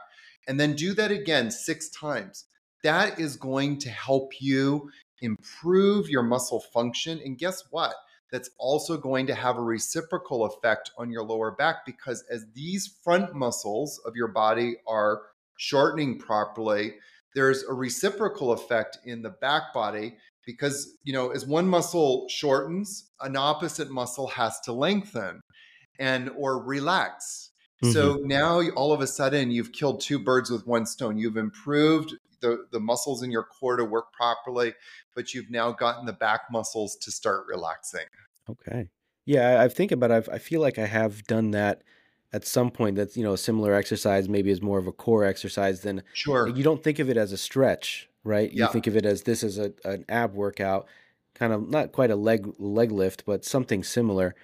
and 0.49 0.59
then 0.59 0.75
do 0.75 0.95
that 0.95 1.11
again 1.11 1.51
six 1.51 1.89
times. 1.91 2.47
That 2.83 3.21
is 3.21 3.37
going 3.37 3.79
to 3.81 3.91
help 3.91 4.41
you 4.41 4.91
improve 5.21 6.09
your 6.09 6.23
muscle 6.23 6.61
function. 6.73 7.21
And 7.25 7.39
guess 7.39 7.63
what? 7.71 7.95
That's 8.33 8.51
also 8.59 8.97
going 8.97 9.27
to 9.27 9.35
have 9.35 9.57
a 9.57 9.63
reciprocal 9.63 10.45
effect 10.47 10.91
on 10.99 11.11
your 11.11 11.23
lower 11.23 11.53
back 11.53 11.87
because 11.87 12.25
as 12.31 12.47
these 12.55 12.99
front 13.05 13.35
muscles 13.35 14.01
of 14.05 14.17
your 14.17 14.29
body 14.29 14.77
are 14.89 15.23
shortening 15.59 16.19
properly, 16.19 16.95
there's 17.35 17.63
a 17.65 17.73
reciprocal 17.73 18.53
effect 18.53 18.99
in 19.05 19.23
the 19.23 19.31
back 19.31 19.73
body 19.73 20.17
because, 20.45 20.97
you 21.05 21.13
know, 21.13 21.31
as 21.31 21.47
one 21.47 21.69
muscle 21.69 22.27
shortens, 22.29 23.11
an 23.21 23.37
opposite 23.37 23.91
muscle 23.91 24.27
has 24.29 24.59
to 24.61 24.73
lengthen 24.73 25.41
and 25.99 26.31
or 26.37 26.63
relax 26.65 27.52
Mm-hmm. 27.83 27.93
So 27.93 28.21
now 28.23 28.63
all 28.71 28.93
of 28.93 29.01
a 29.01 29.07
sudden 29.07 29.51
you've 29.51 29.73
killed 29.73 30.01
two 30.01 30.19
birds 30.19 30.51
with 30.51 30.67
one 30.67 30.87
stone. 30.87 31.19
You've 31.19 31.37
improved 31.37 32.15
the, 32.41 32.67
the 32.71 32.81
muscles 32.81 33.23
in 33.23 33.31
your 33.31 33.45
core 33.45 33.77
to 33.77 33.85
work 33.85 34.13
properly, 34.13 34.75
but 35.15 35.35
you've 35.35 35.51
now 35.51 35.73
gotten 35.73 36.07
the 36.07 36.13
back 36.13 36.43
muscles 36.51 36.97
to 36.97 37.11
start 37.11 37.45
relaxing. 37.49 38.07
Okay. 38.49 38.89
Yeah, 39.25 39.61
I, 39.61 39.65
I 39.65 39.69
think 39.69 39.93
about 39.93 40.11
it. 40.11 40.29
I 40.31 40.39
feel 40.39 40.61
like 40.61 40.79
I 40.79 40.87
have 40.87 41.25
done 41.25 41.53
that 41.53 41.83
at 42.33 42.47
some 42.47 42.71
point 42.71 42.97
that's 42.97 43.17
you 43.17 43.23
know 43.23 43.35
a 43.35 43.39
similar 43.39 43.75
exercise 43.75 44.29
maybe 44.29 44.51
is 44.51 44.63
more 44.63 44.79
of 44.79 44.87
a 44.87 44.93
core 44.93 45.25
exercise 45.25 45.83
than 45.83 46.03
sure 46.15 46.49
you 46.49 46.63
don't 46.63 46.83
think 46.83 46.99
of 46.99 47.11
it 47.11 47.17
as 47.17 47.33
a 47.33 47.37
stretch 47.37 48.09
right 48.25 48.53
yeah. 48.53 48.65
you 48.65 48.73
think 48.73 48.87
of 48.87 48.97
it 48.97 49.05
as 49.05 49.23
this 49.23 49.43
is 49.43 49.59
a, 49.59 49.73
an 49.85 50.05
ab 50.09 50.35
workout 50.35 50.87
kind 51.35 51.53
of 51.53 51.69
not 51.69 51.93
quite 51.93 52.11
a 52.11 52.17
leg 52.17 52.55
leg 52.59 52.91
lift 52.91 53.25
but 53.27 53.45
something 53.45 53.85
similar 53.85 54.35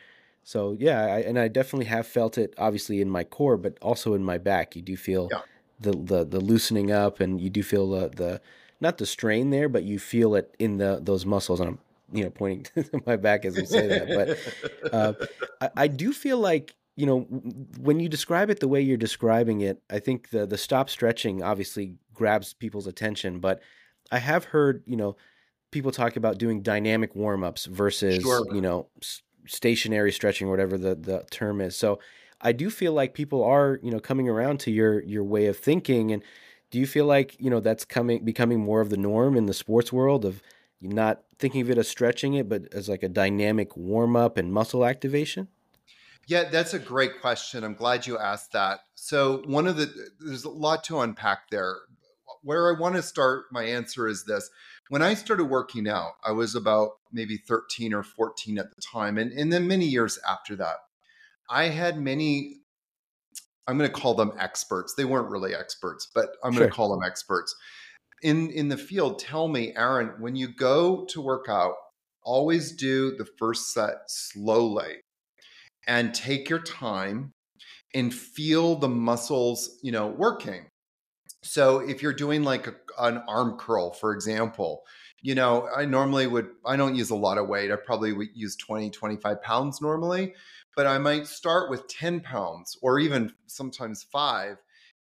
so 0.49 0.75
yeah, 0.81 1.03
I, 1.03 1.19
and 1.19 1.39
I 1.39 1.49
definitely 1.49 1.85
have 1.85 2.07
felt 2.07 2.39
it, 2.39 2.55
obviously 2.57 3.03
in 3.03 3.11
my 3.11 3.23
core, 3.23 3.59
but 3.59 3.77
also 3.83 4.15
in 4.15 4.25
my 4.25 4.39
back. 4.39 4.75
You 4.75 4.81
do 4.81 4.97
feel 4.97 5.29
yeah. 5.31 5.43
the, 5.79 5.91
the 5.91 6.25
the 6.25 6.41
loosening 6.41 6.91
up, 6.91 7.21
and 7.21 7.39
you 7.39 7.51
do 7.51 7.63
feel 7.63 7.91
the 7.91 8.09
the 8.09 8.41
not 8.81 8.97
the 8.97 9.05
strain 9.05 9.51
there, 9.51 9.69
but 9.69 9.83
you 9.83 9.99
feel 9.99 10.35
it 10.35 10.57
in 10.59 10.79
the 10.79 11.01
those 11.03 11.27
muscles. 11.27 11.61
And 11.61 11.69
I'm 11.69 11.79
you 12.11 12.25
know 12.25 12.31
pointing 12.31 12.65
to 12.83 13.03
my 13.05 13.17
back 13.17 13.45
as 13.45 13.57
we 13.57 13.67
say 13.67 13.89
that, 13.89 14.09
but 14.81 14.91
uh, 14.95 15.13
I, 15.61 15.83
I 15.83 15.87
do 15.87 16.15
feel 16.15 16.39
like 16.39 16.75
you 16.97 17.05
know 17.05 17.21
when 17.79 18.01
you 18.01 18.09
describe 18.09 18.49
it 18.49 18.59
the 18.59 18.69
way 18.69 18.81
you're 18.81 18.97
describing 18.97 19.61
it, 19.61 19.83
I 19.91 19.99
think 19.99 20.31
the 20.31 20.47
the 20.47 20.57
stop 20.57 20.89
stretching 20.89 21.43
obviously 21.43 21.97
grabs 22.15 22.55
people's 22.55 22.87
attention, 22.87 23.41
but 23.41 23.61
I 24.11 24.19
have 24.19 24.45
heard 24.45 24.83
you 24.87 24.97
know 24.97 25.15
people 25.73 25.93
talk 25.93 26.17
about 26.17 26.39
doing 26.39 26.63
dynamic 26.63 27.15
warm 27.15 27.45
ups 27.45 27.67
versus 27.67 28.23
sure. 28.23 28.47
you 28.55 28.63
know 28.63 28.87
stationary 29.46 30.12
stretching 30.12 30.48
whatever 30.48 30.77
the, 30.77 30.94
the 30.94 31.24
term 31.31 31.61
is. 31.61 31.77
So 31.77 31.98
I 32.40 32.53
do 32.53 32.70
feel 32.70 32.92
like 32.92 33.14
people 33.14 33.42
are, 33.42 33.79
you 33.83 33.90
know, 33.90 34.01
coming 34.01 34.29
around 34.29 34.61
to 34.61 34.70
your 34.70 35.03
your 35.03 35.24
way 35.24 35.46
of 35.46 35.59
thinking. 35.59 36.12
And 36.12 36.22
do 36.70 36.79
you 36.79 36.87
feel 36.87 37.07
like, 37.07 37.37
you 37.40 37.51
know, 37.51 37.61
that's 37.61 37.85
coming 37.85 38.24
becoming 38.24 38.61
more 38.61 38.81
of 38.81 38.90
the 38.90 38.96
norm 38.96 39.37
in 39.37 39.46
the 39.46 39.55
sports 39.55 39.92
world 39.92 40.24
of 40.24 40.42
not 40.81 41.22
thinking 41.38 41.61
of 41.61 41.70
it 41.70 41.79
as 41.79 41.88
stretching 41.88 42.35
it, 42.35 42.48
but 42.48 42.72
as 42.72 42.88
like 42.88 43.03
a 43.03 43.09
dynamic 43.09 43.77
warm 43.77 44.16
up 44.16 44.37
and 44.37 44.53
muscle 44.53 44.85
activation? 44.85 45.48
Yeah, 46.27 46.44
that's 46.44 46.74
a 46.74 46.79
great 46.79 47.20
question. 47.20 47.64
I'm 47.64 47.74
glad 47.74 48.07
you 48.07 48.18
asked 48.18 48.53
that. 48.53 48.81
So, 48.94 49.42
one 49.46 49.66
of 49.66 49.79
the, 49.79 49.90
there's 50.20 50.44
a 50.44 50.51
lot 50.51 50.85
to 50.85 51.01
unpack 51.01 51.51
there. 51.51 51.77
Where 52.42 52.74
I 52.74 52.79
want 52.79 52.96
to 52.96 53.03
start 53.03 53.46
my 53.51 53.64
answer 53.64 54.07
is 54.07 54.24
this 54.24 54.51
when 54.88 55.03
I 55.03 55.14
started 55.14 55.46
working 55.46 55.88
out, 55.88 56.12
I 56.24 56.33
was 56.33 56.55
about 56.55 56.98
maybe 57.12 57.37
13 57.37 57.94
or 57.94 58.03
14 58.03 58.59
at 58.59 58.75
the 58.75 58.83
time. 58.83 59.18
And, 59.18 59.33
and 59.33 59.53
then 59.53 59.66
many 59.66 59.87
years 59.87 60.18
after 60.29 60.57
that, 60.57 60.77
I 61.51 61.64
had 61.64 61.99
many, 61.99 62.57
I'm 63.66 63.79
going 63.79 63.90
to 63.90 63.97
call 63.97 64.14
them 64.14 64.33
experts. 64.38 64.94
They 64.94 65.05
weren't 65.05 65.31
really 65.31 65.55
experts, 65.55 66.09
but 66.14 66.31
I'm 66.44 66.53
sure. 66.53 66.61
going 66.61 66.71
to 66.71 66.77
call 66.77 66.90
them 66.90 67.07
experts 67.07 67.55
in, 68.23 68.51
in 68.51 68.68
the 68.68 68.77
field. 68.77 69.18
Tell 69.18 69.49
me, 69.49 69.73
Aaron, 69.77 70.14
when 70.18 70.37
you 70.37 70.49
go 70.49 71.05
to 71.07 71.21
work 71.21 71.47
out, 71.49 71.75
always 72.23 72.73
do 72.73 73.16
the 73.16 73.27
first 73.38 73.73
set 73.73 73.97
slowly 74.09 74.97
and 75.87 76.14
take 76.14 76.51
your 76.51 76.59
time 76.59 77.33
and 77.94 78.12
feel 78.12 78.77
the 78.77 78.88
muscles, 78.88 79.79
you 79.83 79.90
know, 79.90 80.09
working. 80.09 80.66
So 81.42 81.79
if 81.79 82.03
you're 82.03 82.12
doing 82.12 82.42
like 82.42 82.66
a, 82.66 82.75
an 82.99 83.23
arm 83.29 83.57
curl, 83.59 83.92
for 83.92 84.12
example, 84.12 84.83
you 85.22 85.35
know, 85.35 85.68
I 85.74 85.85
normally 85.85 86.26
would, 86.26 86.50
I 86.64 86.76
don't 86.76 86.94
use 86.94 87.11
a 87.11 87.16
lot 87.16 87.38
of 87.38 87.48
weight. 87.48 87.70
I 87.70 87.76
probably 87.76 88.12
would 88.12 88.28
use 88.35 88.57
20, 88.57 88.90
25 88.90 89.42
pounds 89.42 89.81
normally, 89.81 90.35
but 90.76 90.87
I 90.87 90.98
might 90.98 91.26
start 91.26 91.70
with 91.70 91.88
10 91.88 92.20
pounds 92.20 92.76
or 92.83 92.98
even 92.98 93.33
sometimes 93.46 94.04
five. 94.04 94.59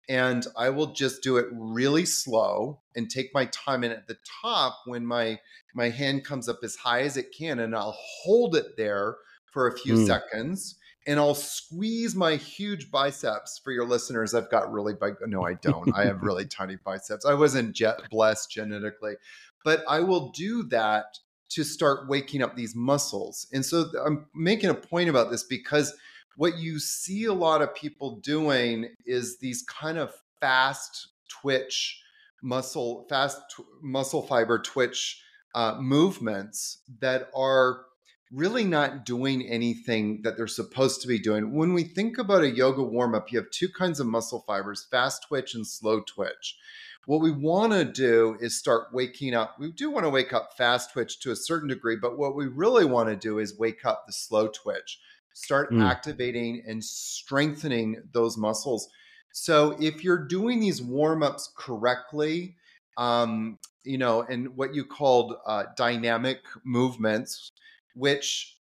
And 0.10 0.46
I 0.58 0.70
will 0.70 0.88
just 0.88 1.24
do 1.24 1.38
it 1.38 1.48
really 1.54 2.06
slow 2.06 2.82
and 2.96 3.10
take 3.10 3.34
my 3.34 3.46
time. 3.46 3.84
And 3.84 3.94
at 3.94 4.08
the 4.08 4.18
top, 4.42 4.80
when 4.86 5.06
my 5.06 5.40
my 5.74 5.90
hand 5.90 6.26
comes 6.26 6.50
up 6.50 6.60
as 6.62 6.76
high 6.76 7.04
as 7.04 7.16
it 7.16 7.34
can, 7.36 7.60
and 7.60 7.74
I'll 7.74 7.98
hold 7.98 8.58
it 8.58 8.76
there 8.76 9.16
for 9.46 9.68
a 9.68 9.78
few 9.78 9.94
mm. 9.96 10.06
seconds 10.06 10.76
and 11.06 11.20
I'll 11.20 11.36
squeeze 11.36 12.16
my 12.16 12.36
huge 12.36 12.90
biceps 12.90 13.60
for 13.64 13.72
your 13.72 13.86
listeners. 13.86 14.34
I've 14.34 14.50
got 14.50 14.72
really 14.72 14.94
big. 14.94 15.16
No, 15.26 15.46
I 15.46 15.56
don't. 15.56 15.94
I 15.96 16.06
have 16.06 16.22
really 16.24 16.46
tiny 16.46 16.78
biceps. 16.78 17.26
I 17.26 17.34
wasn't 17.34 17.76
jet 17.76 18.00
blessed 18.10 18.52
genetically, 18.52 19.16
but 19.64 19.84
I 19.88 20.02
will 20.02 20.32
do 20.32 20.64
that 20.64 21.06
to 21.50 21.64
start 21.64 22.08
waking 22.08 22.42
up 22.42 22.56
these 22.56 22.76
muscles. 22.76 23.48
And 23.54 23.66
so 23.66 23.86
I'm 24.06 24.26
making 24.34 24.70
a 24.70 24.76
point 24.76 25.10
about 25.10 25.30
this 25.30 25.44
because 25.44 25.94
what 26.36 26.58
you 26.58 26.80
see 26.80 27.26
a 27.26 27.34
lot 27.34 27.62
of 27.62 27.76
people 27.76 28.20
doing 28.22 28.90
is 29.06 29.38
these 29.38 29.62
kind 29.64 29.98
of 29.98 30.14
fast 30.42 31.10
twitch 31.30 32.02
muscle, 32.42 33.06
fast 33.08 33.40
muscle 33.82 34.24
fiber 34.24 34.60
twitch 34.60 35.22
uh, 35.54 35.76
movements 35.80 36.80
that 37.00 37.30
are 37.36 37.86
really 38.32 38.64
not 38.64 39.06
doing 39.06 39.48
anything 39.48 40.24
that 40.24 40.36
they're 40.36 40.48
supposed 40.48 41.02
to 41.02 41.08
be 41.08 41.20
doing. 41.20 41.54
When 41.54 41.74
we 41.74 41.84
think 41.84 42.18
about 42.18 42.44
a 42.44 42.50
yoga 42.50 42.82
warm 42.82 43.14
up, 43.14 43.32
you 43.32 43.38
have 43.38 43.52
two 43.52 43.70
kinds 43.70 44.00
of 44.00 44.08
muscle 44.08 44.44
fibers 44.48 44.88
fast 44.90 45.26
twitch 45.28 45.54
and 45.54 45.66
slow 45.66 46.02
twitch. 46.02 46.58
What 47.06 47.22
we 47.22 47.32
want 47.32 47.74
to 47.74 47.84
do 47.84 48.38
is 48.40 48.58
start 48.58 48.94
waking 48.94 49.34
up. 49.34 49.60
We 49.60 49.72
do 49.72 49.92
want 49.92 50.06
to 50.06 50.10
wake 50.10 50.32
up 50.32 50.54
fast 50.58 50.94
twitch 50.94 51.20
to 51.20 51.32
a 51.32 51.36
certain 51.36 51.68
degree, 51.68 51.98
but 51.98 52.18
what 52.18 52.36
we 52.36 52.48
really 52.48 52.86
want 52.86 53.10
to 53.10 53.16
do 53.16 53.40
is 53.40 53.58
wake 53.60 53.86
up 53.86 54.06
the 54.08 54.14
slow 54.14 54.48
twitch, 54.48 55.00
start 55.34 55.72
mm. 55.72 55.84
activating 55.84 56.64
and 56.66 56.84
strengthening 56.84 58.02
those 58.14 58.38
muscles. 58.38 58.88
So 59.34 59.76
if 59.82 60.04
you're 60.04 60.28
doing 60.28 60.62
these 60.62 60.82
warm 60.82 61.24
ups 61.24 61.52
correctly, 61.58 62.56
um, 62.98 63.58
you 63.84 63.98
know, 63.98 64.22
and 64.22 64.56
what 64.56 64.74
you 64.74 64.86
called 64.86 65.36
uh, 65.46 65.66
dynamic 65.76 66.40
movements, 66.64 67.52
which 67.96 68.58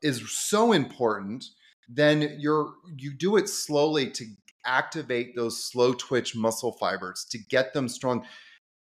is 0.00 0.30
so 0.30 0.72
important, 0.72 1.44
then 1.88 2.36
you're 2.38 2.74
you 2.96 3.12
do 3.12 3.36
it 3.36 3.48
slowly 3.48 4.10
to 4.10 4.24
activate 4.66 5.34
those 5.34 5.62
slow 5.62 5.94
twitch 5.94 6.34
muscle 6.34 6.72
fibers 6.72 7.26
to 7.30 7.38
get 7.38 7.72
them 7.72 7.88
strong. 7.88 8.24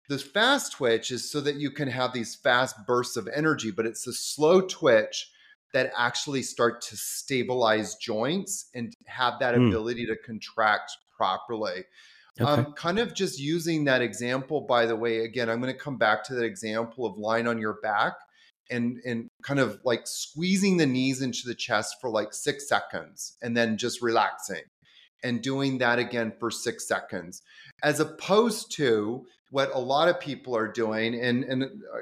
The 0.08 0.18
fast 0.18 0.72
twitch 0.72 1.10
is 1.10 1.30
so 1.30 1.40
that 1.40 1.56
you 1.56 1.70
can 1.70 1.88
have 1.88 2.12
these 2.12 2.34
fast 2.34 2.76
bursts 2.86 3.16
of 3.16 3.28
energy, 3.34 3.70
but 3.70 3.86
it's 3.86 4.04
the 4.04 4.12
slow 4.12 4.60
twitch 4.60 5.30
that 5.72 5.92
actually 5.96 6.42
start 6.42 6.82
to 6.82 6.96
stabilize 6.96 7.94
joints 7.94 8.70
and 8.74 8.92
have 9.06 9.38
that 9.38 9.54
mm. 9.54 9.68
ability 9.68 10.06
to 10.06 10.16
contract 10.16 10.92
properly. 11.16 11.84
Okay. 12.40 12.50
Um, 12.50 12.72
kind 12.72 12.98
of 12.98 13.14
just 13.14 13.38
using 13.38 13.84
that 13.84 14.02
example, 14.02 14.62
by 14.62 14.86
the 14.86 14.96
way, 14.96 15.20
again, 15.20 15.48
I'm 15.48 15.60
going 15.60 15.72
to 15.72 15.78
come 15.78 15.96
back 15.96 16.24
to 16.24 16.34
that 16.34 16.44
example 16.44 17.06
of 17.06 17.18
lying 17.18 17.46
on 17.46 17.58
your 17.58 17.74
back 17.82 18.14
and 18.70 19.00
and 19.04 19.28
kind 19.42 19.60
of 19.60 19.80
like 19.84 20.06
squeezing 20.06 20.76
the 20.76 20.86
knees 20.86 21.22
into 21.22 21.42
the 21.46 21.54
chest 21.54 21.96
for 22.00 22.08
like 22.08 22.32
six 22.32 22.68
seconds 22.68 23.36
and 23.42 23.56
then 23.56 23.76
just 23.76 24.00
relaxing 24.00 24.62
and 25.22 25.42
doing 25.42 25.78
that 25.78 25.98
again 25.98 26.32
for 26.38 26.50
six 26.50 26.86
seconds 26.86 27.42
as 27.82 28.00
opposed 28.00 28.70
to 28.72 29.24
what 29.50 29.70
a 29.74 29.78
lot 29.78 30.08
of 30.08 30.20
people 30.20 30.56
are 30.56 30.68
doing 30.68 31.14
and 31.14 31.44
and 31.44 31.64
uh, 31.64 32.00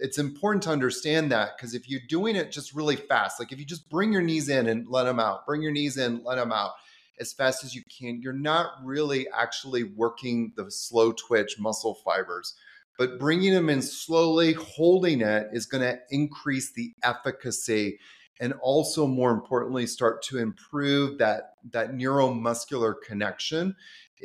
it's 0.00 0.18
important 0.18 0.62
to 0.62 0.70
understand 0.70 1.30
that 1.32 1.56
because 1.56 1.74
if 1.74 1.88
you're 1.88 2.00
doing 2.08 2.36
it 2.36 2.52
just 2.52 2.74
really 2.74 2.96
fast 2.96 3.40
like 3.40 3.52
if 3.52 3.58
you 3.58 3.64
just 3.64 3.88
bring 3.88 4.12
your 4.12 4.22
knees 4.22 4.48
in 4.48 4.68
and 4.68 4.88
let 4.88 5.04
them 5.04 5.20
out 5.20 5.46
bring 5.46 5.62
your 5.62 5.72
knees 5.72 5.96
in 5.96 6.22
let 6.24 6.36
them 6.36 6.52
out 6.52 6.72
as 7.20 7.32
fast 7.32 7.64
as 7.64 7.74
you 7.74 7.82
can 7.90 8.20
you're 8.22 8.32
not 8.32 8.72
really 8.84 9.26
actually 9.36 9.84
working 9.84 10.52
the 10.56 10.70
slow 10.70 11.12
twitch 11.12 11.58
muscle 11.58 11.94
fibers 12.04 12.54
but 12.98 13.18
bringing 13.18 13.54
them 13.54 13.70
in 13.70 13.80
slowly, 13.80 14.52
holding 14.54 15.20
it 15.20 15.48
is 15.52 15.66
going 15.66 15.82
to 15.82 15.98
increase 16.10 16.72
the 16.72 16.92
efficacy 17.04 18.00
and 18.40 18.52
also 18.60 19.06
more 19.06 19.30
importantly 19.30 19.86
start 19.86 20.22
to 20.22 20.38
improve 20.38 21.18
that 21.18 21.54
that 21.70 21.92
neuromuscular 21.92 22.94
connection 23.06 23.74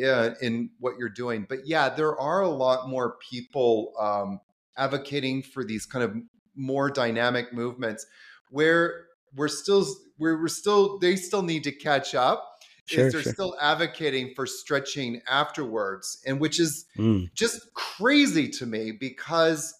uh, 0.03 0.31
in 0.41 0.69
what 0.79 0.93
you're 0.97 1.09
doing 1.09 1.45
but 1.47 1.59
yeah 1.65 1.89
there 1.89 2.17
are 2.19 2.41
a 2.41 2.49
lot 2.49 2.89
more 2.89 3.17
people 3.29 3.93
um, 3.99 4.39
advocating 4.77 5.41
for 5.41 5.63
these 5.63 5.85
kind 5.85 6.03
of 6.03 6.15
more 6.55 6.89
dynamic 6.89 7.53
movements 7.53 8.05
where 8.49 9.05
we're 9.35 9.47
still 9.47 9.85
we're, 10.17 10.39
we're 10.39 10.47
still 10.47 10.99
they 10.99 11.15
still 11.15 11.41
need 11.41 11.63
to 11.63 11.71
catch 11.71 12.15
up 12.15 12.53
sure, 12.85 13.07
is 13.07 13.13
they're 13.13 13.21
sure. 13.21 13.33
still 13.33 13.57
advocating 13.59 14.33
for 14.35 14.45
stretching 14.45 15.21
afterwards, 15.27 16.21
and 16.25 16.39
which 16.39 16.59
is 16.59 16.85
mm. 16.97 17.31
just 17.33 17.73
crazy 17.73 18.49
to 18.49 18.65
me 18.65 18.91
because 18.91 19.73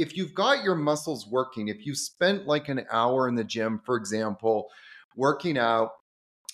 if 0.00 0.16
you've 0.16 0.34
got 0.34 0.64
your 0.64 0.74
muscles 0.74 1.26
working, 1.26 1.68
if 1.68 1.84
you 1.84 1.94
spent 1.94 2.46
like 2.46 2.68
an 2.68 2.86
hour 2.90 3.28
in 3.28 3.34
the 3.34 3.44
gym, 3.44 3.80
for 3.84 3.96
example, 3.96 4.70
working 5.14 5.58
out 5.58 5.90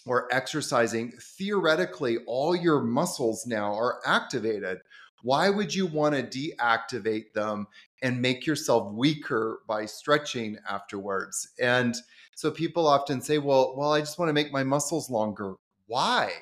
or 0.05 0.33
exercising, 0.35 1.13
theoretically, 1.21 2.19
all 2.27 2.57
your 2.57 2.81
muscles 2.81 3.47
now 3.47 3.73
are 3.73 4.01
activated. 4.05 4.79
Why 5.23 5.49
would 5.49 5.75
you 5.75 5.87
want 5.87 6.15
to 6.15 6.23
deactivate 6.23 7.33
them 7.35 7.67
and 8.03 8.21
make 8.21 8.47
yourself 8.47 8.93
weaker 8.93 9.61
by 9.67 9.87
stretching 9.87 10.59
afterwards? 10.69 11.49
And 11.61 11.97
so 12.35 12.51
people 12.51 12.87
often 12.87 13.21
say, 13.21 13.39
well, 13.39 13.75
well, 13.77 13.93
I 13.93 14.01
just 14.01 14.19
want 14.19 14.29
to 14.29 14.35
make 14.35 14.53
my 14.53 14.65
muscles 14.65 15.09
longer. 15.09 15.55
Why? 15.87 16.33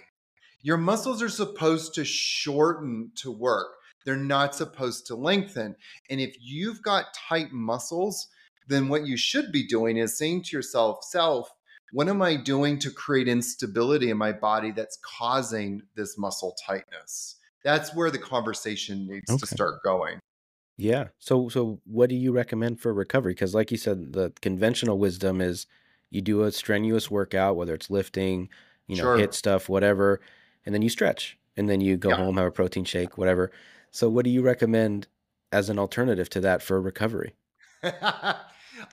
Your 0.62 0.78
muscles 0.78 1.22
are 1.22 1.28
supposed 1.28 1.94
to 1.94 2.04
shorten 2.04 3.12
to 3.16 3.30
work. 3.30 3.76
They're 4.04 4.16
not 4.16 4.54
supposed 4.54 5.06
to 5.06 5.14
lengthen. 5.14 5.76
And 6.10 6.20
if 6.20 6.36
you've 6.40 6.82
got 6.82 7.14
tight 7.28 7.52
muscles, 7.52 8.28
then 8.68 8.88
what 8.88 9.06
you 9.06 9.16
should 9.16 9.52
be 9.52 9.66
doing 9.66 9.96
is 9.96 10.16
saying 10.16 10.42
to 10.44 10.56
yourself, 10.56 11.04
self, 11.04 11.50
what 11.92 12.08
am 12.08 12.22
I 12.22 12.36
doing 12.36 12.78
to 12.80 12.90
create 12.90 13.28
instability 13.28 14.10
in 14.10 14.16
my 14.16 14.32
body 14.32 14.72
that's 14.72 14.98
causing 15.02 15.82
this 15.94 16.18
muscle 16.18 16.56
tightness? 16.66 17.36
That's 17.62 17.94
where 17.94 18.10
the 18.10 18.18
conversation 18.18 19.06
needs 19.06 19.30
okay. 19.30 19.38
to 19.38 19.46
start 19.46 19.82
going. 19.82 20.18
Yeah. 20.76 21.08
So 21.18 21.48
so 21.48 21.80
what 21.84 22.10
do 22.10 22.16
you 22.16 22.32
recommend 22.32 22.80
for 22.80 22.92
recovery? 22.92 23.32
Because 23.32 23.54
like 23.54 23.70
you 23.70 23.76
said, 23.76 24.12
the 24.12 24.32
conventional 24.42 24.98
wisdom 24.98 25.40
is 25.40 25.66
you 26.10 26.20
do 26.20 26.42
a 26.42 26.52
strenuous 26.52 27.10
workout, 27.10 27.56
whether 27.56 27.74
it's 27.74 27.90
lifting, 27.90 28.48
you 28.86 28.96
know, 28.96 29.02
sure. 29.02 29.18
hit 29.18 29.34
stuff, 29.34 29.68
whatever, 29.68 30.20
and 30.66 30.74
then 30.74 30.82
you 30.82 30.88
stretch, 30.88 31.38
and 31.56 31.68
then 31.68 31.80
you 31.80 31.96
go 31.96 32.10
yeah. 32.10 32.16
home, 32.16 32.36
have 32.36 32.46
a 32.46 32.50
protein 32.50 32.84
shake, 32.84 33.16
whatever. 33.16 33.50
So, 33.94 34.08
what 34.08 34.24
do 34.24 34.30
you 34.30 34.42
recommend 34.42 35.06
as 35.52 35.68
an 35.68 35.78
alternative 35.78 36.28
to 36.30 36.40
that 36.40 36.62
for 36.62 36.80
recovery? 36.80 37.36
I 37.84 38.38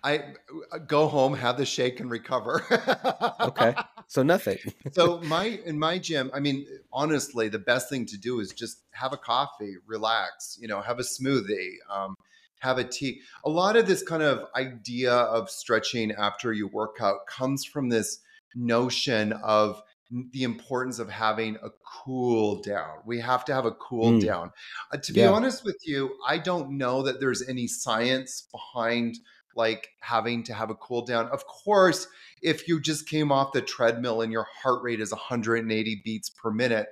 uh, 0.03 0.77
go 0.85 1.07
home, 1.07 1.33
have 1.33 1.57
the 1.57 1.65
shake, 1.65 1.99
and 1.99 2.11
recover. 2.11 2.63
okay, 3.39 3.73
so 4.05 4.21
nothing. 4.21 4.59
so 4.91 5.19
my 5.21 5.59
in 5.65 5.79
my 5.79 5.97
gym, 5.97 6.29
I 6.35 6.39
mean, 6.39 6.67
honestly, 6.93 7.49
the 7.49 7.57
best 7.57 7.89
thing 7.89 8.05
to 8.05 8.17
do 8.17 8.41
is 8.41 8.53
just 8.53 8.83
have 8.91 9.11
a 9.11 9.17
coffee, 9.17 9.77
relax. 9.87 10.59
You 10.61 10.67
know, 10.67 10.81
have 10.81 10.99
a 10.99 11.03
smoothie. 11.03 11.77
Um, 11.89 12.13
have 12.59 12.77
a 12.77 12.83
tea. 12.83 13.21
A 13.43 13.49
lot 13.49 13.75
of 13.75 13.87
this 13.87 14.03
kind 14.03 14.21
of 14.21 14.45
idea 14.55 15.11
of 15.11 15.49
stretching 15.49 16.11
after 16.11 16.53
you 16.53 16.67
work 16.67 16.97
out 17.01 17.25
comes 17.25 17.65
from 17.65 17.89
this 17.89 18.19
notion 18.53 19.33
of 19.33 19.81
the 20.31 20.43
importance 20.43 20.99
of 20.99 21.09
having 21.09 21.55
a 21.63 21.69
cool 21.85 22.61
down. 22.61 22.97
We 23.05 23.19
have 23.21 23.45
to 23.45 23.53
have 23.53 23.65
a 23.65 23.71
cool 23.71 24.13
mm. 24.13 24.25
down. 24.25 24.51
Uh, 24.91 24.97
to 24.97 25.13
be 25.13 25.23
honest 25.23 25.63
with 25.63 25.77
you, 25.85 26.11
I 26.27 26.37
don't 26.37 26.77
know 26.77 27.01
that 27.03 27.19
there's 27.19 27.47
any 27.47 27.67
science 27.67 28.47
behind 28.51 29.19
like 29.55 29.89
having 29.99 30.43
to 30.43 30.53
have 30.53 30.69
a 30.69 30.75
cool 30.75 31.05
down. 31.05 31.27
Of 31.27 31.45
course, 31.45 32.07
if 32.41 32.67
you 32.67 32.79
just 32.81 33.07
came 33.07 33.31
off 33.31 33.53
the 33.53 33.61
treadmill 33.61 34.21
and 34.21 34.31
your 34.31 34.47
heart 34.61 34.83
rate 34.83 35.01
is 35.01 35.11
180 35.11 36.01
beats 36.03 36.29
per 36.29 36.51
minute, 36.51 36.87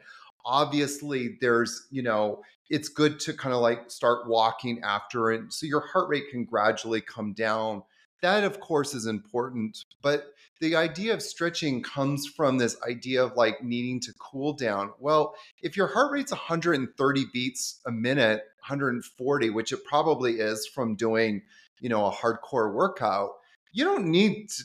obviously 0.45 1.37
there's, 1.41 1.87
you 1.91 2.01
know, 2.01 2.41
it's 2.69 2.89
good 2.89 3.19
to 3.21 3.33
kind 3.33 3.53
of 3.53 3.61
like 3.61 3.89
start 3.89 4.29
walking 4.29 4.81
after 4.83 5.31
and 5.31 5.51
so 5.51 5.65
your 5.65 5.81
heart 5.87 6.07
rate 6.07 6.29
can 6.31 6.45
gradually 6.45 7.01
come 7.01 7.33
down. 7.33 7.83
That 8.21 8.43
of 8.43 8.59
course 8.59 8.93
is 8.93 9.07
important, 9.07 9.85
but 10.01 10.33
the 10.59 10.75
idea 10.75 11.13
of 11.13 11.21
stretching 11.21 11.81
comes 11.81 12.27
from 12.27 12.57
this 12.57 12.75
idea 12.87 13.23
of 13.23 13.35
like 13.35 13.63
needing 13.63 13.99
to 14.01 14.13
cool 14.19 14.53
down. 14.53 14.91
Well, 14.99 15.35
if 15.61 15.77
your 15.77 15.87
heart 15.87 16.11
rate's 16.11 16.31
130 16.31 17.25
beats 17.31 17.79
a 17.85 17.91
minute, 17.91 18.43
140, 18.59 19.49
which 19.51 19.71
it 19.71 19.85
probably 19.85 20.39
is 20.39 20.67
from 20.67 20.95
doing, 20.95 21.43
you 21.79 21.89
know, 21.89 22.05
a 22.05 22.11
hardcore 22.11 22.73
workout, 22.73 23.31
you 23.71 23.85
don't 23.85 24.07
need 24.07 24.49
to, 24.49 24.63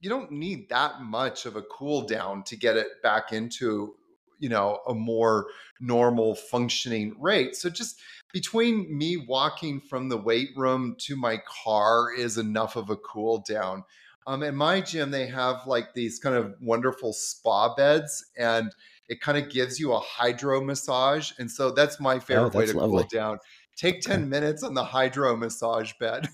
you 0.00 0.08
don't 0.08 0.30
need 0.30 0.68
that 0.68 1.00
much 1.00 1.46
of 1.46 1.56
a 1.56 1.62
cool 1.62 2.02
down 2.06 2.44
to 2.44 2.56
get 2.56 2.76
it 2.76 3.02
back 3.02 3.32
into 3.32 3.94
you 4.38 4.48
know 4.48 4.80
a 4.88 4.94
more 4.94 5.46
normal 5.80 6.34
functioning 6.34 7.14
rate 7.20 7.54
so 7.54 7.70
just 7.70 8.00
between 8.32 8.86
me 8.96 9.16
walking 9.16 9.80
from 9.80 10.08
the 10.08 10.16
weight 10.16 10.48
room 10.56 10.96
to 10.98 11.16
my 11.16 11.40
car 11.64 12.12
is 12.12 12.36
enough 12.36 12.74
of 12.74 12.90
a 12.90 12.96
cool 12.96 13.44
down 13.48 13.84
um, 14.26 14.42
in 14.42 14.54
my 14.54 14.80
gym, 14.80 15.10
they 15.10 15.26
have 15.26 15.66
like 15.66 15.94
these 15.94 16.18
kind 16.18 16.36
of 16.36 16.54
wonderful 16.60 17.12
spa 17.12 17.74
beds, 17.74 18.24
and 18.36 18.72
it 19.08 19.20
kind 19.20 19.36
of 19.36 19.50
gives 19.50 19.78
you 19.78 19.92
a 19.92 20.00
hydro 20.00 20.62
massage. 20.62 21.32
And 21.38 21.50
so 21.50 21.70
that's 21.70 22.00
my 22.00 22.16
oh, 22.16 22.20
favorite 22.20 22.54
oh, 22.54 22.58
way 22.58 22.66
to 22.66 22.76
lovely. 22.78 23.02
cool 23.02 23.08
down. 23.12 23.38
Take 23.76 24.00
10 24.02 24.28
minutes 24.28 24.62
on 24.62 24.74
the 24.74 24.84
hydro 24.84 25.36
massage 25.36 25.92
bed. 25.98 26.28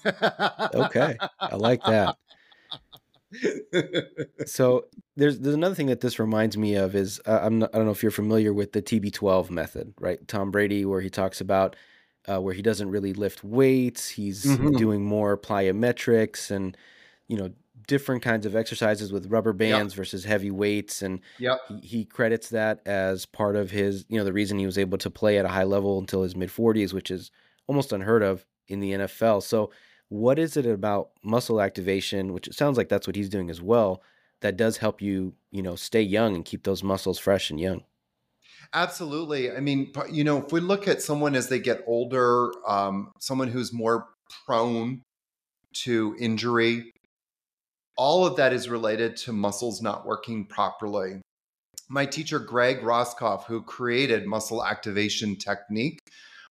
okay. 0.75 1.17
I 1.41 1.57
like 1.57 1.83
that. 1.85 2.17
so 4.47 4.87
there's 5.17 5.39
there's 5.41 5.55
another 5.55 5.75
thing 5.75 5.87
that 5.87 6.01
this 6.01 6.19
reminds 6.19 6.57
me 6.57 6.75
of 6.77 6.95
is 6.95 7.21
uh, 7.27 7.41
I'm 7.43 7.61
not, 7.61 7.71
I 7.75 7.79
don't 7.79 7.87
know 7.87 7.93
if 7.93 8.03
you're 8.03 8.11
familiar 8.11 8.53
with 8.53 8.73
the 8.73 8.83
TB12 8.83 9.51
method, 9.51 9.95
right? 10.01 10.27
Tom 10.27 10.51
Brady, 10.51 10.85
where 10.85 11.01
he 11.01 11.11
talks 11.11 11.41
about 11.41 11.77
uh, 12.27 12.41
where 12.41 12.55
he 12.55 12.63
doesn't 12.63 12.91
really 12.91 13.13
lift 13.13 13.45
weights, 13.45 14.09
he's 14.09 14.45
mm-hmm. 14.45 14.77
doing 14.77 15.05
more 15.05 15.37
plyometrics 15.37 16.51
and 16.51 16.77
you 17.29 17.37
know 17.37 17.51
different 17.89 18.23
kinds 18.23 18.47
of 18.47 18.55
exercises 18.55 19.13
with 19.13 19.27
rubber 19.27 19.53
bands 19.53 19.95
yep. 19.95 19.97
versus 19.97 20.25
heavy 20.25 20.51
weights 20.51 21.03
and 21.03 21.21
yep. 21.39 21.59
he, 21.67 21.81
he, 21.81 22.05
credits 22.05 22.51
that 22.51 22.81
as 22.87 23.27
part 23.27 23.57
of 23.57 23.71
his 23.71 24.05
you 24.09 24.19
know 24.19 24.25
the 24.25 24.33
reason 24.33 24.59
he 24.59 24.67
was 24.67 24.79
able 24.79 24.99
to 24.99 25.11
play 25.11 25.39
at 25.39 25.45
a 25.45 25.49
high 25.49 25.65
level 25.65 25.99
until 25.99 26.23
his 26.23 26.37
mid 26.37 26.51
40s 26.51 26.93
which 26.93 27.11
is 27.11 27.33
almost 27.67 27.93
unheard 27.93 28.23
of 28.23 28.47
in 28.69 28.79
the 28.79 28.93
NFL 28.93 29.43
so 29.43 29.71
what 30.09 30.39
is 30.39 30.57
it 30.57 30.67
about 30.67 31.11
muscle 31.25 31.61
activation 31.61 32.33
which 32.33 32.47
it 32.47 32.55
sounds 32.55 32.77
like 32.77 32.89
that's 32.89 33.07
what 33.07 33.17
he's 33.17 33.29
doing 33.29 33.51
as 33.51 33.61
well 33.61 34.03
that 34.41 34.57
does 34.57 34.77
help 34.77 35.03
you 35.03 35.35
you 35.51 35.63
know 35.63 35.75
stay 35.75 36.03
young 36.03 36.37
and 36.37 36.45
keep 36.45 36.65
those 36.65 36.83
muscles 36.83 37.19
fresh 37.19 37.51
and 37.51 37.59
young 37.59 37.83
absolutely 38.75 39.51
i 39.51 39.61
mean 39.61 39.93
you 40.11 40.25
know 40.25 40.39
if 40.39 40.53
we 40.53 40.61
look 40.61 40.87
at 40.87 41.03
someone 41.03 41.35
as 41.35 41.49
they 41.49 41.59
get 41.59 41.83
older 41.87 42.51
um, 42.67 43.13
someone 43.19 43.49
who's 43.49 43.73
more 43.73 44.09
prone 44.47 45.03
to 45.73 46.17
injury 46.19 46.93
all 47.99 48.25
of 48.25 48.37
that 48.37 48.53
is 48.53 48.69
related 48.71 49.17
to 49.17 49.33
muscles 49.33 49.83
not 49.83 50.07
working 50.07 50.47
properly. 50.47 51.21
my 51.91 52.05
teacher 52.05 52.39
Greg 52.39 52.83
Roskopf, 52.83 53.45
who 53.45 53.63
created 53.63 54.27
muscle 54.27 54.65
activation 54.65 55.37
technique, 55.37 55.99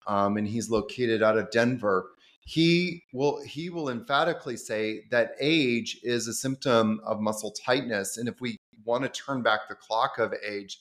um, 0.05 0.35
and 0.35 0.45
he's 0.47 0.69
located 0.69 1.23
out 1.23 1.37
of 1.37 1.49
Denver. 1.51 2.09
He 2.41 3.03
will 3.13 3.41
he 3.43 3.69
will 3.69 3.89
emphatically 3.89 4.57
say 4.57 5.03
that 5.09 5.31
age 5.39 5.99
is 6.03 6.27
a 6.27 6.33
symptom 6.33 6.99
of 7.05 7.21
muscle 7.21 7.53
tightness, 7.65 8.17
and 8.17 8.27
if 8.27 8.41
we 8.41 8.57
want 8.83 9.03
to 9.03 9.09
turn 9.09 9.41
back 9.41 9.61
the 9.69 9.75
clock 9.75 10.19
of 10.19 10.33
age, 10.45 10.79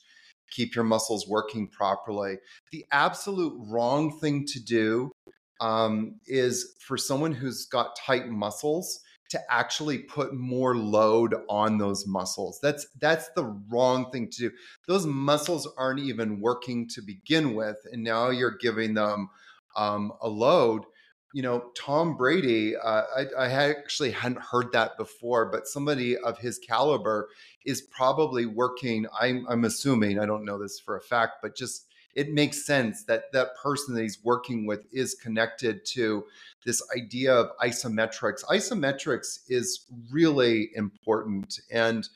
keep 0.51 0.75
your 0.75 0.85
muscles 0.85 1.29
working 1.29 1.69
properly. 1.69 2.39
The 2.73 2.85
absolute 2.91 3.57
wrong 3.69 4.19
thing 4.19 4.47
to 4.47 4.61
do 4.61 5.13
um, 5.61 6.19
is 6.27 6.75
for 6.81 6.97
someone 6.97 7.33
who's 7.33 7.67
got 7.67 7.97
tight 7.97 8.29
muscles 8.29 9.01
to 9.31 9.41
actually 9.49 9.99
put 9.99 10.35
more 10.35 10.77
load 10.77 11.35
on 11.49 11.79
those 11.79 12.07
muscles. 12.07 12.59
That's 12.63 12.87
that's 13.01 13.31
the 13.31 13.45
wrong 13.71 14.11
thing 14.11 14.29
to 14.31 14.49
do. 14.49 14.51
Those 14.87 15.07
muscles 15.07 15.69
aren't 15.79 16.01
even 16.01 16.41
working 16.41 16.89
to 16.89 17.03
begin 17.03 17.55
with, 17.55 17.77
and 17.91 18.03
now 18.03 18.31
you're 18.31 18.57
giving 18.59 18.95
them 18.95 19.31
um, 19.77 20.13
a 20.21 20.29
load. 20.29 20.85
You 21.33 21.43
know, 21.43 21.71
Tom 21.77 22.17
Brady. 22.17 22.75
Uh, 22.77 23.03
I, 23.17 23.27
I 23.39 23.51
actually 23.51 24.11
hadn't 24.11 24.43
heard 24.43 24.73
that 24.73 24.97
before, 24.97 25.47
but 25.47 25.69
somebody 25.69 26.17
of 26.17 26.39
his 26.39 26.59
caliber 26.59 27.29
is 27.65 27.83
probably 27.83 28.47
working. 28.47 29.07
I'm, 29.19 29.47
I'm 29.49 29.65
assuming. 29.65 30.19
I 30.19 30.27
don't 30.27 30.45
know 30.45 30.59
this 30.61 30.81
for 30.81 30.97
a 30.97 31.01
fact, 31.01 31.35
but 31.41 31.55
just 31.55 31.87
it 32.15 32.33
makes 32.33 32.67
sense 32.67 33.05
that 33.05 33.33
that 33.33 33.57
person 33.63 33.95
that 33.95 34.03
he's 34.03 34.19
working 34.25 34.67
with 34.67 34.85
is 34.93 35.15
connected 35.15 35.85
to 35.87 36.25
this 36.65 36.83
idea 36.97 37.35
of 37.35 37.51
isometrics. 37.63 38.45
Isometrics 38.45 39.41
is 39.49 39.87
really 40.11 40.71
important, 40.75 41.61
and 41.71 42.09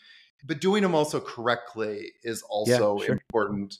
but 0.46 0.60
doing 0.60 0.82
them 0.82 0.94
also 0.94 1.20
correctly 1.20 2.12
is 2.22 2.42
also 2.42 2.98
yeah, 2.98 3.06
sure. 3.06 3.14
important. 3.14 3.78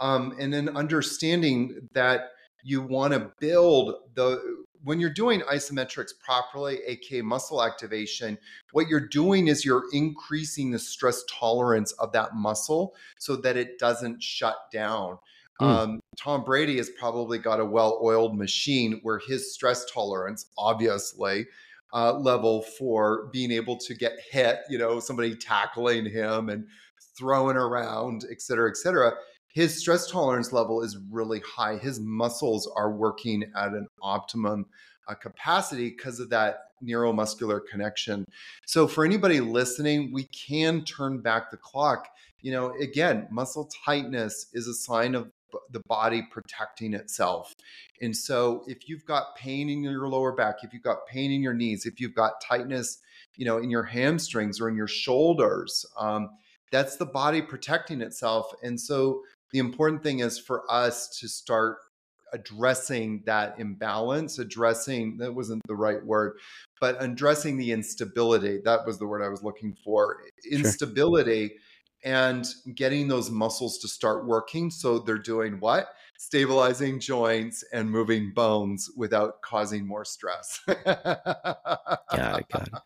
Um, 0.00 0.34
and 0.38 0.52
then 0.52 0.76
understanding 0.76 1.88
that 1.92 2.30
you 2.62 2.82
want 2.82 3.12
to 3.12 3.30
build 3.38 3.94
the 4.14 4.40
when 4.86 5.00
you're 5.00 5.10
doing 5.10 5.40
isometrics 5.42 6.12
properly, 6.24 6.78
aka 6.86 7.20
muscle 7.20 7.62
activation, 7.62 8.38
what 8.70 8.86
you're 8.86 9.08
doing 9.08 9.48
is 9.48 9.64
you're 9.64 9.84
increasing 9.92 10.70
the 10.70 10.78
stress 10.78 11.24
tolerance 11.28 11.90
of 11.92 12.12
that 12.12 12.36
muscle 12.36 12.94
so 13.18 13.34
that 13.34 13.56
it 13.56 13.80
doesn't 13.80 14.22
shut 14.22 14.56
down. 14.72 15.18
Mm. 15.60 15.66
Um, 15.66 16.00
Tom 16.18 16.44
Brady 16.44 16.76
has 16.76 16.90
probably 16.90 17.38
got 17.38 17.60
a 17.60 17.64
well 17.64 17.98
oiled 18.02 18.36
machine 18.36 19.00
where 19.02 19.20
his 19.26 19.54
stress 19.54 19.90
tolerance, 19.90 20.46
obviously, 20.58 21.46
uh, 21.92 22.12
level 22.12 22.62
for 22.62 23.28
being 23.32 23.50
able 23.50 23.76
to 23.78 23.94
get 23.94 24.12
hit, 24.30 24.60
you 24.68 24.78
know, 24.78 25.00
somebody 25.00 25.34
tackling 25.34 26.04
him 26.04 26.48
and 26.48 26.66
throwing 27.16 27.56
around, 27.56 28.24
et 28.30 28.42
cetera, 28.42 28.68
et 28.68 28.76
cetera. 28.76 29.12
His 29.48 29.78
stress 29.78 30.10
tolerance 30.10 30.52
level 30.52 30.82
is 30.82 30.98
really 31.10 31.40
high. 31.40 31.78
His 31.78 31.98
muscles 32.00 32.70
are 32.76 32.92
working 32.92 33.44
at 33.56 33.72
an 33.72 33.86
optimum 34.02 34.66
uh, 35.08 35.14
capacity 35.14 35.88
because 35.90 36.20
of 36.20 36.28
that 36.30 36.58
neuromuscular 36.84 37.60
connection. 37.70 38.26
So, 38.66 38.86
for 38.86 39.04
anybody 39.04 39.40
listening, 39.40 40.12
we 40.12 40.24
can 40.24 40.84
turn 40.84 41.20
back 41.20 41.50
the 41.50 41.56
clock. 41.56 42.08
You 42.42 42.52
know, 42.52 42.74
again, 42.80 43.26
muscle 43.30 43.70
tightness 43.84 44.48
is 44.52 44.68
a 44.68 44.74
sign 44.74 45.14
of 45.14 45.30
the 45.70 45.80
body 45.86 46.22
protecting 46.30 46.94
itself. 46.94 47.54
And 48.00 48.16
so 48.16 48.64
if 48.66 48.88
you've 48.88 49.04
got 49.04 49.36
pain 49.36 49.68
in 49.68 49.82
your 49.82 50.08
lower 50.08 50.32
back, 50.32 50.56
if 50.62 50.72
you've 50.72 50.82
got 50.82 51.06
pain 51.06 51.30
in 51.32 51.42
your 51.42 51.54
knees, 51.54 51.86
if 51.86 52.00
you've 52.00 52.14
got 52.14 52.40
tightness, 52.40 52.98
you 53.36 53.44
know, 53.44 53.58
in 53.58 53.70
your 53.70 53.82
hamstrings 53.82 54.60
or 54.60 54.68
in 54.68 54.76
your 54.76 54.88
shoulders, 54.88 55.84
um, 55.98 56.30
that's 56.72 56.96
the 56.96 57.06
body 57.06 57.42
protecting 57.42 58.00
itself. 58.00 58.52
And 58.62 58.80
so 58.80 59.22
the 59.52 59.58
important 59.58 60.02
thing 60.02 60.20
is 60.20 60.38
for 60.38 60.70
us 60.70 61.18
to 61.20 61.28
start 61.28 61.78
addressing 62.32 63.22
that 63.24 63.58
imbalance, 63.58 64.38
addressing 64.38 65.16
that 65.18 65.32
wasn't 65.32 65.62
the 65.68 65.76
right 65.76 66.04
word, 66.04 66.38
but 66.80 66.96
addressing 67.00 67.56
the 67.56 67.72
instability. 67.72 68.60
That 68.64 68.84
was 68.84 68.98
the 68.98 69.06
word 69.06 69.22
I 69.22 69.28
was 69.28 69.42
looking 69.42 69.76
for. 69.84 70.18
Instability. 70.50 71.48
Sure 71.48 71.56
and 72.06 72.46
getting 72.76 73.08
those 73.08 73.30
muscles 73.32 73.78
to 73.78 73.88
start 73.88 74.24
working. 74.26 74.70
So 74.70 75.00
they're 75.00 75.18
doing 75.18 75.58
what? 75.58 75.88
Stabilizing 76.16 77.00
joints 77.00 77.64
and 77.72 77.90
moving 77.90 78.32
bones 78.32 78.88
without 78.96 79.42
causing 79.42 79.84
more 79.84 80.04
stress. 80.04 80.60
got 80.66 80.78
it. 80.86 82.48
Got 82.48 82.68
it. 82.68 82.74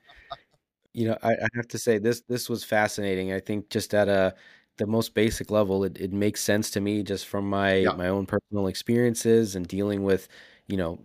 You 0.93 1.07
know, 1.07 1.17
I, 1.23 1.31
I, 1.31 1.47
have 1.55 1.69
to 1.69 1.79
say 1.79 1.99
this 1.99 2.23
this 2.23 2.51
was 2.51 2.65
fascinating. 2.65 3.33
I 3.33 3.39
think 3.39 3.71
just 3.71 3.95
at 3.95 4.09
a 4.09 4.35
the 4.77 4.89
most 4.89 5.15
basic 5.15 5.49
level, 5.49 5.85
it, 5.85 5.97
it 6.01 6.13
makes 6.13 6.43
sense 6.43 6.69
to 6.71 6.81
me 6.81 7.05
just 7.05 7.29
from 7.29 7.49
my 7.49 7.75
yeah. 7.77 7.93
my 7.93 8.09
own 8.09 8.27
personal 8.27 8.67
experiences 8.67 9.55
and 9.55 9.69
dealing 9.69 10.03
with, 10.03 10.27
you 10.67 10.77
know, 10.77 10.99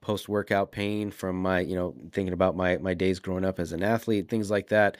post 0.00 0.28
workout 0.28 0.72
pain 0.72 1.12
from 1.12 1.40
my, 1.40 1.60
you 1.60 1.76
know, 1.76 1.94
thinking 2.10 2.32
about 2.32 2.56
my 2.56 2.78
my 2.78 2.94
days 2.94 3.20
growing 3.20 3.44
up 3.44 3.60
as 3.60 3.70
an 3.70 3.84
athlete, 3.84 4.28
things 4.28 4.50
like 4.50 4.70
that 4.70 4.96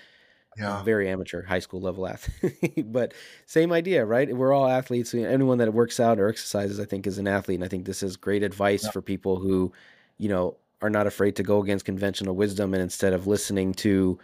yeah. 0.58 0.82
very 0.82 1.08
amateur 1.08 1.42
high 1.42 1.58
school 1.58 1.80
level 1.80 2.06
athlete 2.06 2.84
but 2.92 3.14
same 3.46 3.72
idea 3.72 4.04
right 4.04 4.34
we're 4.36 4.52
all 4.52 4.66
athletes 4.66 5.14
anyone 5.14 5.58
that 5.58 5.72
works 5.72 6.00
out 6.00 6.18
or 6.18 6.28
exercises 6.28 6.80
i 6.80 6.84
think 6.84 7.06
is 7.06 7.18
an 7.18 7.28
athlete 7.28 7.56
and 7.56 7.64
i 7.64 7.68
think 7.68 7.84
this 7.84 8.02
is 8.02 8.16
great 8.16 8.42
advice 8.42 8.84
yeah. 8.84 8.90
for 8.90 9.02
people 9.02 9.38
who 9.38 9.72
you 10.18 10.28
know 10.28 10.56
are 10.80 10.90
not 10.90 11.06
afraid 11.06 11.36
to 11.36 11.42
go 11.42 11.62
against 11.62 11.84
conventional 11.84 12.34
wisdom 12.34 12.74
and 12.74 12.82
instead 12.82 13.12
of 13.12 13.26
listening 13.26 13.72
to 13.72 14.18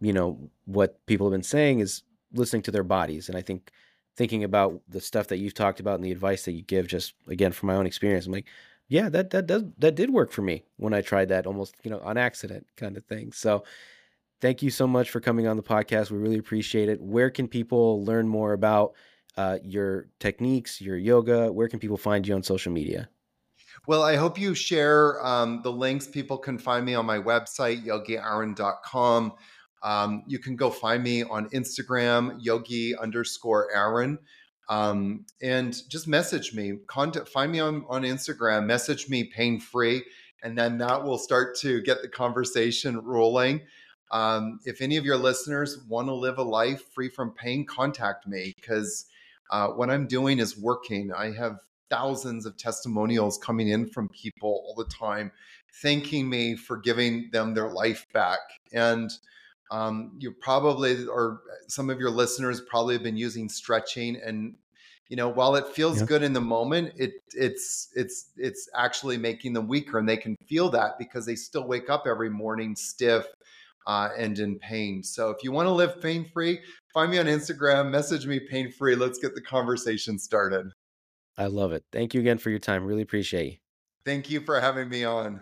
you 0.00 0.12
know 0.12 0.38
what 0.66 1.04
people 1.06 1.26
have 1.26 1.32
been 1.32 1.42
saying 1.42 1.80
is 1.80 2.02
listening 2.32 2.62
to 2.62 2.70
their 2.70 2.84
bodies 2.84 3.28
and 3.28 3.36
i 3.36 3.42
think 3.42 3.70
thinking 4.16 4.42
about 4.42 4.80
the 4.88 5.00
stuff 5.00 5.28
that 5.28 5.38
you've 5.38 5.54
talked 5.54 5.80
about 5.80 5.94
and 5.94 6.04
the 6.04 6.12
advice 6.12 6.44
that 6.44 6.52
you 6.52 6.62
give 6.62 6.86
just 6.86 7.14
again 7.28 7.52
from 7.52 7.68
my 7.68 7.74
own 7.74 7.86
experience 7.86 8.26
i'm 8.26 8.32
like 8.32 8.46
yeah 8.88 9.08
that 9.08 9.30
that 9.30 9.46
does 9.46 9.64
that 9.78 9.94
did 9.94 10.10
work 10.10 10.32
for 10.32 10.42
me 10.42 10.64
when 10.76 10.92
i 10.92 11.00
tried 11.00 11.28
that 11.28 11.46
almost 11.46 11.74
you 11.82 11.90
know 11.90 12.00
on 12.00 12.16
accident 12.16 12.66
kind 12.76 12.96
of 12.96 13.04
thing 13.04 13.32
so 13.32 13.62
thank 14.40 14.62
you 14.62 14.70
so 14.70 14.86
much 14.86 15.10
for 15.10 15.20
coming 15.20 15.46
on 15.46 15.56
the 15.56 15.62
podcast. 15.62 16.10
We 16.10 16.18
really 16.18 16.38
appreciate 16.38 16.88
it. 16.88 17.00
Where 17.00 17.30
can 17.30 17.48
people 17.48 18.04
learn 18.04 18.28
more 18.28 18.52
about 18.52 18.94
uh, 19.36 19.58
your 19.62 20.08
techniques, 20.20 20.80
your 20.80 20.96
yoga? 20.96 21.52
Where 21.52 21.68
can 21.68 21.78
people 21.78 21.96
find 21.96 22.26
you 22.26 22.34
on 22.34 22.42
social 22.42 22.72
media? 22.72 23.08
Well, 23.86 24.02
I 24.02 24.16
hope 24.16 24.38
you 24.38 24.54
share 24.54 25.24
um, 25.24 25.62
the 25.62 25.72
links. 25.72 26.06
People 26.06 26.38
can 26.38 26.58
find 26.58 26.84
me 26.84 26.94
on 26.94 27.06
my 27.06 27.18
website, 27.18 27.84
yogiaaron.com. 27.84 29.32
Um, 29.82 30.24
you 30.26 30.38
can 30.38 30.56
go 30.56 30.70
find 30.70 31.02
me 31.02 31.22
on 31.22 31.48
Instagram, 31.50 32.36
yogi 32.40 32.96
underscore 32.96 33.68
Aaron. 33.74 34.18
Um, 34.68 35.24
and 35.40 35.74
just 35.88 36.06
message 36.06 36.52
me. 36.52 36.74
Contact, 36.86 37.28
find 37.28 37.50
me 37.50 37.60
on, 37.60 37.84
on 37.88 38.02
Instagram, 38.02 38.66
message 38.66 39.08
me 39.08 39.24
pain 39.24 39.58
free, 39.58 40.04
and 40.42 40.58
then 40.58 40.78
that 40.78 41.02
will 41.02 41.16
start 41.16 41.56
to 41.60 41.80
get 41.82 42.02
the 42.02 42.08
conversation 42.08 42.98
rolling. 42.98 43.62
Um, 44.10 44.60
if 44.64 44.80
any 44.80 44.96
of 44.96 45.04
your 45.04 45.16
listeners 45.16 45.78
want 45.88 46.08
to 46.08 46.14
live 46.14 46.38
a 46.38 46.42
life 46.42 46.82
free 46.94 47.08
from 47.08 47.32
pain, 47.32 47.66
contact 47.66 48.26
me 48.26 48.54
because 48.56 49.06
uh, 49.50 49.68
what 49.68 49.90
I'm 49.90 50.06
doing 50.06 50.38
is 50.38 50.56
working. 50.58 51.12
I 51.12 51.32
have 51.32 51.58
thousands 51.90 52.46
of 52.46 52.56
testimonials 52.56 53.38
coming 53.38 53.68
in 53.68 53.88
from 53.88 54.08
people 54.08 54.62
all 54.66 54.74
the 54.74 54.90
time 54.90 55.32
thanking 55.82 56.28
me 56.28 56.56
for 56.56 56.76
giving 56.76 57.30
them 57.32 57.54
their 57.54 57.70
life 57.70 58.06
back. 58.12 58.40
And 58.72 59.10
um, 59.70 60.12
you 60.18 60.32
probably, 60.32 61.06
or 61.06 61.42
some 61.66 61.90
of 61.90 61.98
your 61.98 62.10
listeners 62.10 62.60
probably 62.60 62.94
have 62.94 63.02
been 63.02 63.16
using 63.16 63.48
stretching 63.48 64.16
and 64.16 64.54
you 65.08 65.16
know 65.16 65.28
while 65.28 65.56
it 65.56 65.66
feels 65.68 66.00
yeah. 66.00 66.06
good 66.06 66.22
in 66.22 66.34
the 66.34 66.40
moment 66.40 66.92
it 66.96 67.14
it's 67.32 67.88
it's 67.94 68.30
it's 68.36 68.68
actually 68.76 69.16
making 69.16 69.54
them 69.54 69.66
weaker 69.66 69.98
and 69.98 70.06
they 70.06 70.18
can 70.18 70.36
feel 70.46 70.68
that 70.68 70.98
because 70.98 71.24
they 71.24 71.34
still 71.34 71.66
wake 71.66 71.88
up 71.88 72.04
every 72.06 72.28
morning 72.28 72.76
stiff 72.76 73.26
uh, 73.88 74.10
and 74.16 74.38
in 74.38 74.58
pain. 74.58 75.02
So 75.02 75.30
if 75.30 75.42
you 75.42 75.50
want 75.50 75.66
to 75.66 75.72
live 75.72 76.00
pain 76.00 76.28
free, 76.32 76.60
find 76.94 77.10
me 77.10 77.18
on 77.18 77.26
Instagram, 77.26 77.90
message 77.90 78.26
me 78.26 78.38
pain 78.38 78.70
free. 78.70 78.94
Let's 78.94 79.18
get 79.18 79.34
the 79.34 79.40
conversation 79.40 80.18
started. 80.18 80.70
I 81.36 81.46
love 81.46 81.72
it. 81.72 81.84
Thank 81.90 82.14
you 82.14 82.20
again 82.20 82.38
for 82.38 82.50
your 82.50 82.58
time. 82.58 82.84
Really 82.84 83.02
appreciate 83.02 83.52
you. 83.52 83.56
Thank 84.04 84.30
you 84.30 84.40
for 84.40 84.60
having 84.60 84.88
me 84.88 85.04
on. 85.04 85.40